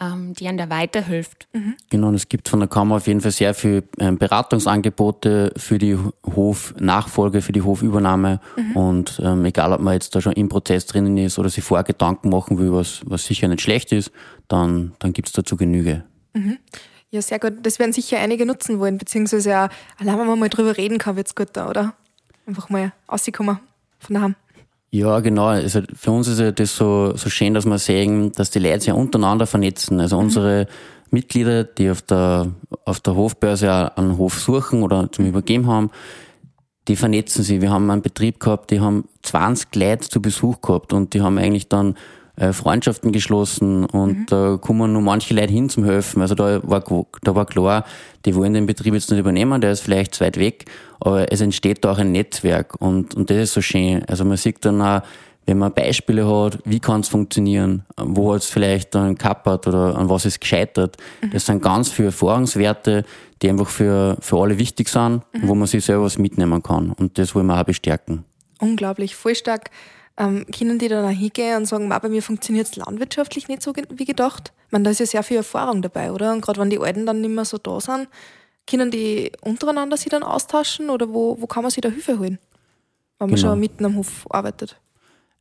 ähm, 0.00 0.34
die 0.34 0.48
einem 0.48 0.58
da 0.58 0.70
weiterhilft. 0.70 1.48
Mhm. 1.52 1.74
Genau, 1.88 2.08
und 2.08 2.14
es 2.14 2.28
gibt 2.28 2.48
von 2.48 2.60
der 2.60 2.68
Kammer 2.68 2.96
auf 2.96 3.06
jeden 3.06 3.20
Fall 3.20 3.30
sehr 3.30 3.54
viele 3.54 3.84
ähm, 3.98 4.18
Beratungsangebote 4.18 5.52
für 5.56 5.78
die 5.78 5.96
Hofnachfolge, 6.24 7.42
für 7.42 7.52
die 7.52 7.62
Hofübernahme. 7.62 8.40
Mhm. 8.56 8.76
Und 8.76 9.22
ähm, 9.24 9.44
egal, 9.44 9.72
ob 9.72 9.80
man 9.80 9.94
jetzt 9.94 10.14
da 10.14 10.20
schon 10.20 10.32
im 10.32 10.48
Prozess 10.48 10.86
drinnen 10.86 11.16
ist 11.18 11.38
oder 11.38 11.48
sich 11.48 11.64
vorher 11.64 11.84
Gedanken 11.84 12.30
machen 12.30 12.58
will, 12.58 12.72
was, 12.72 13.00
was 13.04 13.24
sicher 13.24 13.48
nicht 13.48 13.62
schlecht 13.62 13.92
ist, 13.92 14.10
dann, 14.48 14.92
dann 14.98 15.12
gibt 15.12 15.28
es 15.28 15.32
dazu 15.32 15.56
Genüge. 15.56 16.04
Ja, 17.10 17.20
sehr 17.20 17.38
gut. 17.40 17.54
Das 17.62 17.78
werden 17.78 17.92
sicher 17.92 18.18
einige 18.18 18.46
nutzen 18.46 18.78
wollen, 18.78 18.96
beziehungsweise 18.96 19.56
auch, 19.56 19.68
allein 19.98 20.18
wenn 20.18 20.26
man 20.26 20.38
mal 20.38 20.48
drüber 20.48 20.76
reden 20.76 20.98
kann, 20.98 21.16
wird 21.16 21.26
es 21.26 21.34
gut 21.34 21.48
da, 21.54 21.68
oder? 21.68 21.94
Einfach 22.46 22.68
mal 22.70 22.92
rauskommen 23.10 23.58
von 23.98 24.14
daheim. 24.14 24.36
Ja, 24.90 25.20
genau. 25.20 25.46
Also 25.46 25.82
für 25.94 26.10
uns 26.10 26.28
ist 26.28 26.40
ja 26.40 26.50
das 26.52 26.74
so, 26.76 27.16
so 27.16 27.30
schön, 27.30 27.54
dass 27.54 27.64
wir 27.64 27.78
sehen, 27.78 28.32
dass 28.32 28.50
die 28.50 28.58
Leute 28.58 28.80
sich 28.80 28.92
untereinander 28.92 29.46
vernetzen. 29.46 30.00
Also 30.00 30.16
mhm. 30.16 30.24
unsere 30.24 30.66
Mitglieder, 31.10 31.64
die 31.64 31.90
auf 31.90 32.02
der, 32.02 32.52
auf 32.84 33.00
der 33.00 33.14
Hofbörse 33.14 33.96
einen 33.96 34.16
Hof 34.16 34.38
suchen 34.40 34.82
oder 34.82 35.10
zum 35.10 35.26
Übergeben 35.26 35.66
haben, 35.66 35.90
die 36.88 36.96
vernetzen 36.96 37.44
sich. 37.44 37.60
Wir 37.60 37.70
haben 37.70 37.90
einen 37.90 38.02
Betrieb 38.02 38.40
gehabt, 38.40 38.70
die 38.70 38.80
haben 38.80 39.04
20 39.22 39.74
Leute 39.74 40.08
zu 40.08 40.22
Besuch 40.22 40.60
gehabt 40.60 40.92
und 40.92 41.14
die 41.14 41.20
haben 41.20 41.38
eigentlich 41.38 41.68
dann 41.68 41.96
äh, 42.40 42.54
Freundschaften 42.54 43.12
geschlossen 43.12 43.84
und 43.84 44.18
mhm. 44.20 44.26
da 44.26 44.58
kommen 44.58 44.94
nur 44.94 45.02
manche 45.02 45.34
Leute 45.34 45.52
hin 45.52 45.68
zum 45.68 45.84
Helfen. 45.84 46.22
Also 46.22 46.34
da 46.34 46.60
war, 46.62 46.82
da 47.22 47.34
war 47.34 47.44
klar, 47.44 47.84
die 48.24 48.34
wollen 48.34 48.54
den 48.54 48.64
Betrieb 48.64 48.94
jetzt 48.94 49.10
nicht 49.10 49.20
übernehmen, 49.20 49.60
der 49.60 49.72
ist 49.72 49.82
vielleicht 49.82 50.14
zu 50.14 50.24
weit 50.24 50.38
weg, 50.38 50.64
aber 51.00 51.30
es 51.30 51.42
entsteht 51.42 51.84
da 51.84 51.92
auch 51.92 51.98
ein 51.98 52.12
Netzwerk 52.12 52.80
und, 52.80 53.14
und 53.14 53.28
das 53.28 53.36
ist 53.36 53.52
so 53.52 53.60
schön. 53.60 54.04
Also 54.06 54.24
man 54.24 54.38
sieht 54.38 54.64
dann 54.64 54.80
auch, 54.80 55.02
wenn 55.44 55.58
man 55.58 55.74
Beispiele 55.74 56.26
hat, 56.26 56.58
wie 56.64 56.80
kann 56.80 57.00
es 57.00 57.08
funktionieren, 57.08 57.84
wo 57.98 58.32
hat 58.32 58.40
es 58.40 58.48
vielleicht 58.48 58.94
dann 58.94 59.18
kappert 59.18 59.66
oder 59.66 59.96
an 59.96 60.08
was 60.08 60.24
ist 60.24 60.40
gescheitert. 60.40 60.96
Mhm. 61.20 61.32
Das 61.32 61.44
sind 61.44 61.62
ganz 61.62 61.90
viele 61.90 62.08
Erfahrungswerte, 62.08 63.04
die 63.42 63.50
einfach 63.50 63.68
für, 63.68 64.16
für 64.20 64.38
alle 64.38 64.58
wichtig 64.58 64.88
sind, 64.88 65.24
mhm. 65.34 65.48
wo 65.48 65.54
man 65.54 65.66
sich 65.66 65.84
selber 65.84 66.04
was 66.04 66.16
mitnehmen 66.16 66.62
kann. 66.62 66.92
Und 66.92 67.18
das 67.18 67.34
wollen 67.34 67.48
wir 67.48 67.60
auch 67.60 67.64
bestärken. 67.64 68.24
Unglaublich, 68.60 69.14
voll 69.14 69.34
stark. 69.34 69.70
Ähm, 70.20 70.44
können 70.54 70.78
die 70.78 70.88
dann 70.88 71.06
auch 71.06 71.18
hingehen 71.18 71.56
und 71.56 71.64
sagen, 71.64 71.88
bei 71.88 72.08
mir 72.10 72.22
funktioniert 72.22 72.66
es 72.66 72.76
landwirtschaftlich 72.76 73.48
nicht 73.48 73.62
so 73.62 73.72
wie 73.74 74.04
gedacht? 74.04 74.52
Ich 74.66 74.72
meine, 74.72 74.84
da 74.84 74.90
ist 74.90 75.00
ja 75.00 75.06
sehr 75.06 75.22
viel 75.22 75.38
Erfahrung 75.38 75.80
dabei, 75.80 76.12
oder? 76.12 76.32
Und 76.32 76.42
gerade 76.42 76.60
wenn 76.60 76.68
die 76.68 76.78
Alten 76.78 77.06
dann 77.06 77.22
nicht 77.22 77.30
mehr 77.30 77.46
so 77.46 77.56
da 77.56 77.80
sind, 77.80 78.06
können 78.68 78.90
die 78.90 79.32
untereinander 79.40 79.96
sich 79.96 80.10
dann 80.10 80.22
austauschen 80.22 80.90
oder 80.90 81.08
wo, 81.14 81.40
wo 81.40 81.46
kann 81.46 81.62
man 81.62 81.70
sich 81.70 81.80
da 81.80 81.88
Hilfe 81.88 82.18
holen, 82.18 82.38
wenn 83.18 83.30
man 83.30 83.36
genau. 83.36 83.52
schon 83.52 83.60
mitten 83.60 83.86
am 83.86 83.96
Hof 83.96 84.26
arbeitet? 84.28 84.78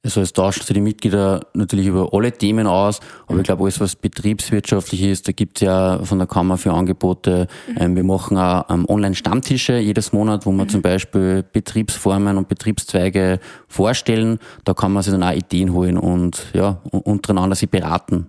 Also 0.01 0.21
es 0.21 0.31
tauschen 0.31 0.63
sich 0.63 0.73
die 0.73 0.79
Mitglieder 0.79 1.41
natürlich 1.53 1.87
über 1.87 2.13
alle 2.13 2.31
Themen 2.31 2.67
aus, 2.67 3.01
aber 3.27 3.39
ich 3.39 3.43
glaube, 3.43 3.63
alles, 3.63 3.81
was 3.81 3.97
betriebswirtschaftlich 3.97 5.03
ist, 5.03 5.27
da 5.27 5.33
gibt 5.33 5.57
es 5.57 5.65
ja 5.65 6.01
von 6.05 6.19
der 6.19 6.27
Kammer 6.27 6.57
für 6.57 6.71
Angebote. 6.71 7.47
Mhm. 7.67 7.77
Ähm, 7.77 7.95
wir 7.97 8.05
machen 8.05 8.37
auch 8.37 8.69
ähm, 8.69 8.85
Online-Stammtische 8.87 9.77
jedes 9.77 10.13
Monat, 10.13 10.45
wo 10.45 10.51
wir 10.51 10.63
mhm. 10.63 10.69
zum 10.69 10.81
Beispiel 10.81 11.43
Betriebsformen 11.43 12.37
und 12.37 12.47
Betriebszweige 12.47 13.39
vorstellen. 13.67 14.39
Da 14.63 14.73
kann 14.73 14.93
man 14.93 15.03
sich 15.03 15.11
dann 15.11 15.23
auch 15.23 15.33
Ideen 15.33 15.73
holen 15.73 15.97
und 15.97 16.45
ja, 16.53 16.81
untereinander 16.91 17.57
sich 17.57 17.69
beraten. 17.69 18.27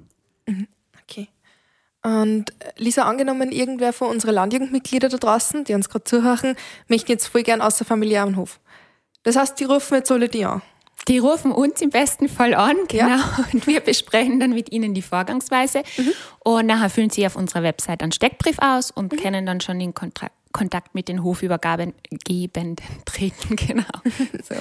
Mhm. 0.48 0.66
Okay. 1.04 1.28
Und 2.02 2.46
Lisa, 2.78 3.04
angenommen, 3.04 3.52
irgendwer 3.52 3.92
von 3.92 4.08
unseren 4.08 4.34
Landjugendmitgliedern 4.34 5.10
da 5.10 5.18
draußen, 5.18 5.62
die 5.62 5.74
uns 5.74 5.88
gerade 5.88 6.02
zuhören, 6.02 6.56
möchten 6.88 7.12
jetzt 7.12 7.28
voll 7.28 7.44
gern 7.44 7.60
außerfamiliär 7.60 8.24
am 8.24 8.34
Hof. 8.34 8.58
Das 9.22 9.36
heißt, 9.36 9.60
die 9.60 9.64
rufen 9.64 9.94
jetzt 9.94 10.10
alle 10.10 10.28
die 10.28 10.44
an. 10.44 10.62
Die 11.08 11.18
rufen 11.18 11.50
uns 11.52 11.80
im 11.80 11.90
besten 11.90 12.28
Fall 12.28 12.54
an, 12.54 12.76
genau. 12.88 13.08
Ja. 13.08 13.46
Und 13.52 13.66
wir 13.66 13.80
besprechen 13.80 14.38
dann 14.38 14.52
mit 14.52 14.70
ihnen 14.70 14.94
die 14.94 15.02
Vorgangsweise. 15.02 15.82
Mhm. 15.96 16.12
Und 16.40 16.66
nachher 16.66 16.90
füllen 16.90 17.10
sie 17.10 17.26
auf 17.26 17.36
unserer 17.36 17.62
Website 17.62 18.02
einen 18.02 18.12
Steckbrief 18.12 18.58
aus 18.60 18.90
und 18.90 19.12
mhm. 19.12 19.16
können 19.16 19.46
dann 19.46 19.60
schon 19.60 19.80
in 19.80 19.94
Kontakt, 19.94 20.34
Kontakt 20.52 20.94
mit 20.94 21.08
den 21.08 21.22
Hofübergaben 21.24 21.94
treten, 23.06 23.56
genau. 23.56 23.84
so. 24.42 24.54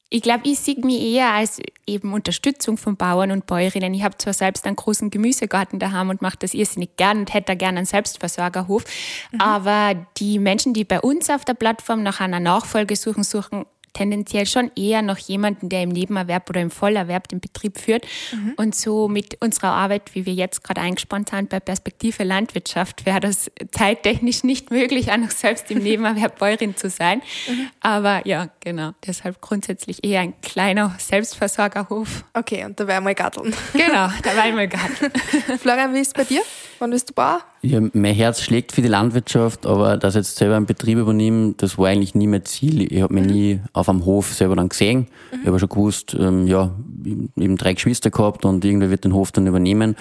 ich 0.09 0.23
glaube, 0.23 0.43
ich 0.45 0.61
sehe 0.61 0.79
mich 0.85 1.03
eher 1.03 1.33
als 1.33 1.61
eben 1.85 2.13
Unterstützung 2.13 2.77
von 2.79 2.97
Bauern 2.97 3.33
und 3.33 3.47
Bäuerinnen. 3.47 3.93
Ich 3.93 4.05
habe 4.05 4.17
zwar 4.17 4.33
selbst 4.33 4.65
einen 4.65 4.77
großen 4.77 5.11
Gemüsegarten 5.11 5.81
daheim 5.81 6.11
und 6.11 6.23
mache 6.23 6.37
das 6.39 6.55
irrsinnig 6.55 6.97
gern 6.97 7.19
und 7.19 7.35
hätte 7.35 7.57
gerne 7.57 7.79
einen 7.79 7.87
Selbstversorgerhof, 7.87 8.85
mhm. 9.33 9.41
aber 9.41 9.95
die 10.19 10.39
Menschen, 10.39 10.75
die 10.75 10.85
bei 10.85 11.01
uns 11.01 11.29
auf 11.29 11.45
der 11.45 11.55
Plattform 11.55 12.05
nach 12.05 12.21
einer 12.21 12.39
Nachfolge 12.39 12.95
suchen, 12.95 13.25
suchen 13.25 13.67
tendenziell 13.97 14.47
schon 14.47 14.71
eher 14.77 15.01
noch 15.01 15.17
jemanden, 15.17 15.69
der 15.69 15.83
im 15.83 15.89
Nebenerwerb 15.89 16.51
oder 16.51 16.61
im 16.61 16.71
Vollerwerb 16.71 17.29
den 17.29 17.41
Betrieb 17.41 17.79
führt. 17.79 18.05
Mhm. 18.33 18.53
Und 18.57 18.75
so 18.75 19.09
mit 19.09 19.41
unserer 19.41 19.73
Arbeit, 19.73 20.15
wie 20.15 20.27
wir 20.27 20.35
jetzt 20.35 20.63
gerade 20.63 20.83
eingespannt 20.83 21.31
sind 21.31 21.49
bei 21.49 21.61
Perspektive 21.61 22.23
Landwirtschaft, 22.23 23.07
wäre 23.07 23.21
das 23.21 23.51
zeittechnisch 23.73 24.45
nicht 24.45 24.71
möglich, 24.71 25.11
auch 25.11 25.17
noch 25.17 25.31
selbst 25.31 25.71
im 25.71 25.79
Nebenerwerb 25.79 26.39
Bäuerin 26.39 26.77
zu 26.77 26.91
sein. 26.91 27.23
Mhm. 27.49 27.71
Aber 27.81 28.27
ja, 28.27 28.51
genau. 28.61 28.93
Deshalb 29.07 29.41
grundsätzlich 29.41 30.05
eher 30.05 30.21
ein 30.21 30.39
kleiner 30.43 30.95
Selbstversorgerhof. 30.99 32.25
Okay, 32.35 32.65
und 32.65 32.79
da 32.79 32.87
wäre 32.87 33.01
mal 33.01 33.15
Garteln. 33.15 33.55
Genau, 33.73 34.09
da 34.23 34.37
wäre 34.37 34.53
mal 34.53 34.69
Garteln. 34.69 35.13
Florian, 35.59 35.95
wie 35.95 36.01
ist 36.01 36.09
es 36.09 36.13
bei 36.13 36.25
dir? 36.25 36.43
Wann 36.79 36.91
bist 36.91 37.11
du 37.11 37.15
Bauer? 37.15 37.41
Ja, 37.63 37.81
mein 37.81 38.15
Herz 38.15 38.43
schlägt 38.43 38.73
für 38.73 38.83
die 38.83 38.89
Landwirtschaft, 38.89 39.67
aber 39.67 39.97
ich 39.97 40.15
jetzt 40.15 40.37
selber 40.37 40.57
einen 40.57 40.67
Betrieb 40.67 40.99
übernehme, 40.99 41.55
das 41.57 41.79
war 41.79 41.89
eigentlich 41.89 42.15
nie 42.15 42.27
mein 42.27 42.45
Ziel. 42.45 42.93
Ich 42.93 43.03
habe 43.03 43.15
mich 43.15 43.25
mhm. 43.25 43.31
nie 43.31 43.61
auf 43.73 43.89
einem 43.89 44.05
Hof 44.05 44.33
selber 44.35 44.57
dann 44.57 44.69
gesehen. 44.69 45.09
Mhm. 45.33 45.41
Ich 45.41 45.47
habe 45.47 45.59
schon 45.59 45.69
gewusst, 45.69 46.17
ähm, 46.19 46.47
ja, 46.47 46.73
eben 47.05 47.57
drei 47.57 47.75
Geschwister 47.75 48.11
gehabt 48.11 48.45
und 48.45 48.65
irgendwer 48.65 48.91
wird 48.91 49.05
den 49.05 49.15
Hof 49.15 49.33
dann 49.33 49.47
übernehmen. 49.47 49.97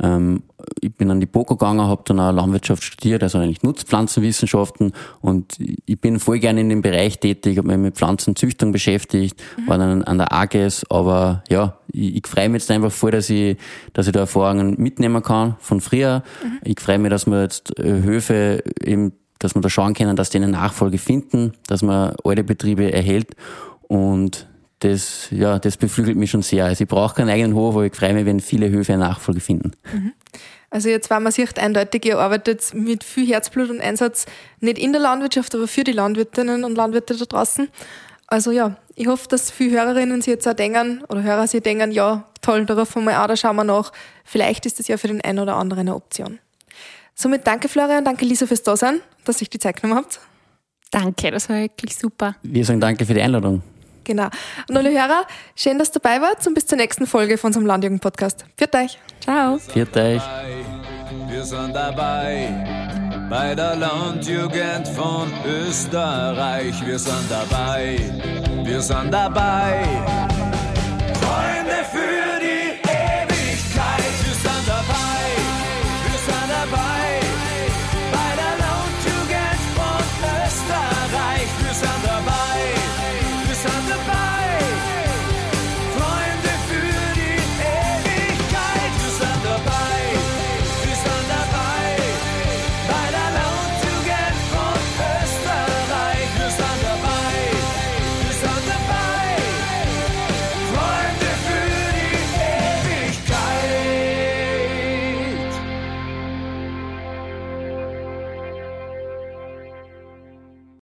Ähm, 0.00 0.42
ich 0.80 0.94
bin 0.94 1.10
an 1.10 1.20
die 1.20 1.26
BOKO 1.26 1.56
gegangen, 1.56 1.80
habe 1.80 2.02
dann 2.04 2.20
auch 2.20 2.32
Landwirtschaft 2.32 2.84
studiert, 2.84 3.22
also 3.22 3.38
eigentlich 3.38 3.62
Nutzpflanzenwissenschaften 3.62 4.92
und 5.20 5.56
ich 5.58 6.00
bin 6.00 6.20
voll 6.20 6.38
gerne 6.38 6.60
in 6.60 6.68
dem 6.68 6.82
Bereich 6.82 7.18
tätig, 7.18 7.58
habe 7.58 7.68
mich 7.68 7.78
mit 7.78 7.96
Pflanzenzüchtung 7.96 8.70
beschäftigt, 8.70 9.42
mhm. 9.56 9.68
war 9.68 9.78
dann 9.78 10.04
an 10.04 10.18
der 10.18 10.32
AGES, 10.32 10.84
aber 10.90 11.42
ja, 11.48 11.77
ich, 11.92 12.16
ich 12.16 12.26
freue 12.26 12.48
mich 12.48 12.62
jetzt 12.62 12.70
einfach 12.70 12.92
voll, 12.92 13.10
dass 13.10 13.30
ich, 13.30 13.56
dass 13.92 14.06
ich 14.06 14.12
da 14.12 14.20
Erfahrungen 14.20 14.76
mitnehmen 14.78 15.22
kann 15.22 15.56
von 15.60 15.80
früher. 15.80 16.22
Mhm. 16.42 16.58
Ich 16.64 16.80
freue 16.80 16.98
mich, 16.98 17.10
dass 17.10 17.26
wir 17.26 17.42
jetzt 17.42 17.78
äh, 17.78 18.02
Höfe 18.02 18.62
eben, 18.82 19.12
dass 19.38 19.54
wir 19.54 19.62
da 19.62 19.70
schauen 19.70 19.94
können, 19.94 20.16
dass 20.16 20.30
die 20.30 20.38
eine 20.38 20.48
Nachfolge 20.48 20.98
finden, 20.98 21.52
dass 21.66 21.82
man 21.82 22.14
alte 22.24 22.44
Betriebe 22.44 22.92
erhält 22.92 23.34
und 23.82 24.46
das, 24.80 25.28
ja, 25.30 25.58
das 25.58 25.76
beflügelt 25.76 26.16
mich 26.16 26.30
schon 26.30 26.42
sehr. 26.42 26.66
Also 26.66 26.84
ich 26.84 26.88
brauche 26.88 27.16
keinen 27.16 27.30
eigenen 27.30 27.54
Hof, 27.54 27.74
aber 27.74 27.86
ich 27.86 27.94
freue 27.94 28.14
mich, 28.14 28.26
wenn 28.26 28.40
viele 28.40 28.70
Höfe 28.70 28.92
eine 28.92 29.04
Nachfolge 29.04 29.40
finden. 29.40 29.72
Mhm. 29.92 30.12
Also 30.70 30.88
jetzt 30.88 31.08
war 31.08 31.18
man 31.18 31.32
sieht 31.32 31.58
eindeutig, 31.58 32.04
ihr 32.04 32.18
arbeitet 32.18 32.74
mit 32.74 33.02
viel 33.02 33.26
Herzblut 33.26 33.70
und 33.70 33.80
Einsatz 33.80 34.26
nicht 34.60 34.78
in 34.78 34.92
der 34.92 35.00
Landwirtschaft, 35.00 35.54
aber 35.54 35.66
für 35.66 35.82
die 35.82 35.92
Landwirtinnen 35.92 36.64
und 36.64 36.76
Landwirte 36.76 37.16
da 37.16 37.24
draußen. 37.24 37.68
Also 38.26 38.50
ja, 38.52 38.76
ich 38.98 39.06
hoffe, 39.06 39.28
dass 39.28 39.50
viele 39.50 39.80
Hörerinnen 39.80 40.20
sich 40.20 40.32
jetzt 40.32 40.48
auch 40.48 40.54
denken, 40.54 41.04
oder 41.08 41.22
Hörer 41.22 41.46
sich 41.46 41.62
denken, 41.62 41.92
ja, 41.92 42.24
toll, 42.42 42.66
darauf 42.66 42.94
mal 42.96 43.14
auch, 43.14 43.28
da 43.28 43.36
schauen 43.36 43.56
wir 43.56 43.64
nach. 43.64 43.92
Vielleicht 44.24 44.66
ist 44.66 44.80
das 44.80 44.88
ja 44.88 44.96
für 44.96 45.06
den 45.06 45.20
einen 45.20 45.38
oder 45.38 45.54
anderen 45.54 45.80
eine 45.82 45.94
Option. 45.94 46.40
Somit 47.14 47.46
danke 47.46 47.68
Florian, 47.68 48.04
danke 48.04 48.24
Lisa 48.24 48.46
fürs 48.46 48.62
Dasein, 48.62 49.00
dass 49.24 49.40
ihr 49.40 49.48
die 49.48 49.58
Zeit 49.58 49.80
genommen 49.80 50.00
habt. 50.00 50.20
Danke, 50.90 51.30
das 51.30 51.48
war 51.48 51.56
wirklich 51.56 51.96
super. 51.96 52.34
Wir 52.42 52.64
sagen 52.64 52.80
danke 52.80 53.06
für 53.06 53.14
die 53.14 53.20
Einladung. 53.22 53.62
Genau. 54.04 54.28
Und 54.68 54.76
alle 54.76 54.90
Hörer, 54.90 55.26
schön, 55.54 55.78
dass 55.78 55.90
ihr 55.90 56.00
dabei 56.00 56.20
wart 56.20 56.44
und 56.46 56.54
bis 56.54 56.66
zur 56.66 56.78
nächsten 56.78 57.06
Folge 57.06 57.38
von 57.38 57.48
unserem 57.48 57.66
Landjugend-Podcast. 57.66 58.44
Viert 58.56 58.74
euch. 58.74 58.98
Ciao. 59.20 59.58
Viert 59.58 59.96
euch. 59.96 60.22
Wir 61.28 61.44
sind 61.44 61.74
dabei 61.74 63.07
bei 63.28 63.54
der 63.54 63.76
Landjugend 63.76 64.88
von 64.88 65.32
Österreich. 65.44 66.74
Wir 66.86 66.98
sind 66.98 67.30
dabei. 67.30 67.98
Wir 68.64 68.80
sind 68.80 69.12
dabei 69.12 70.37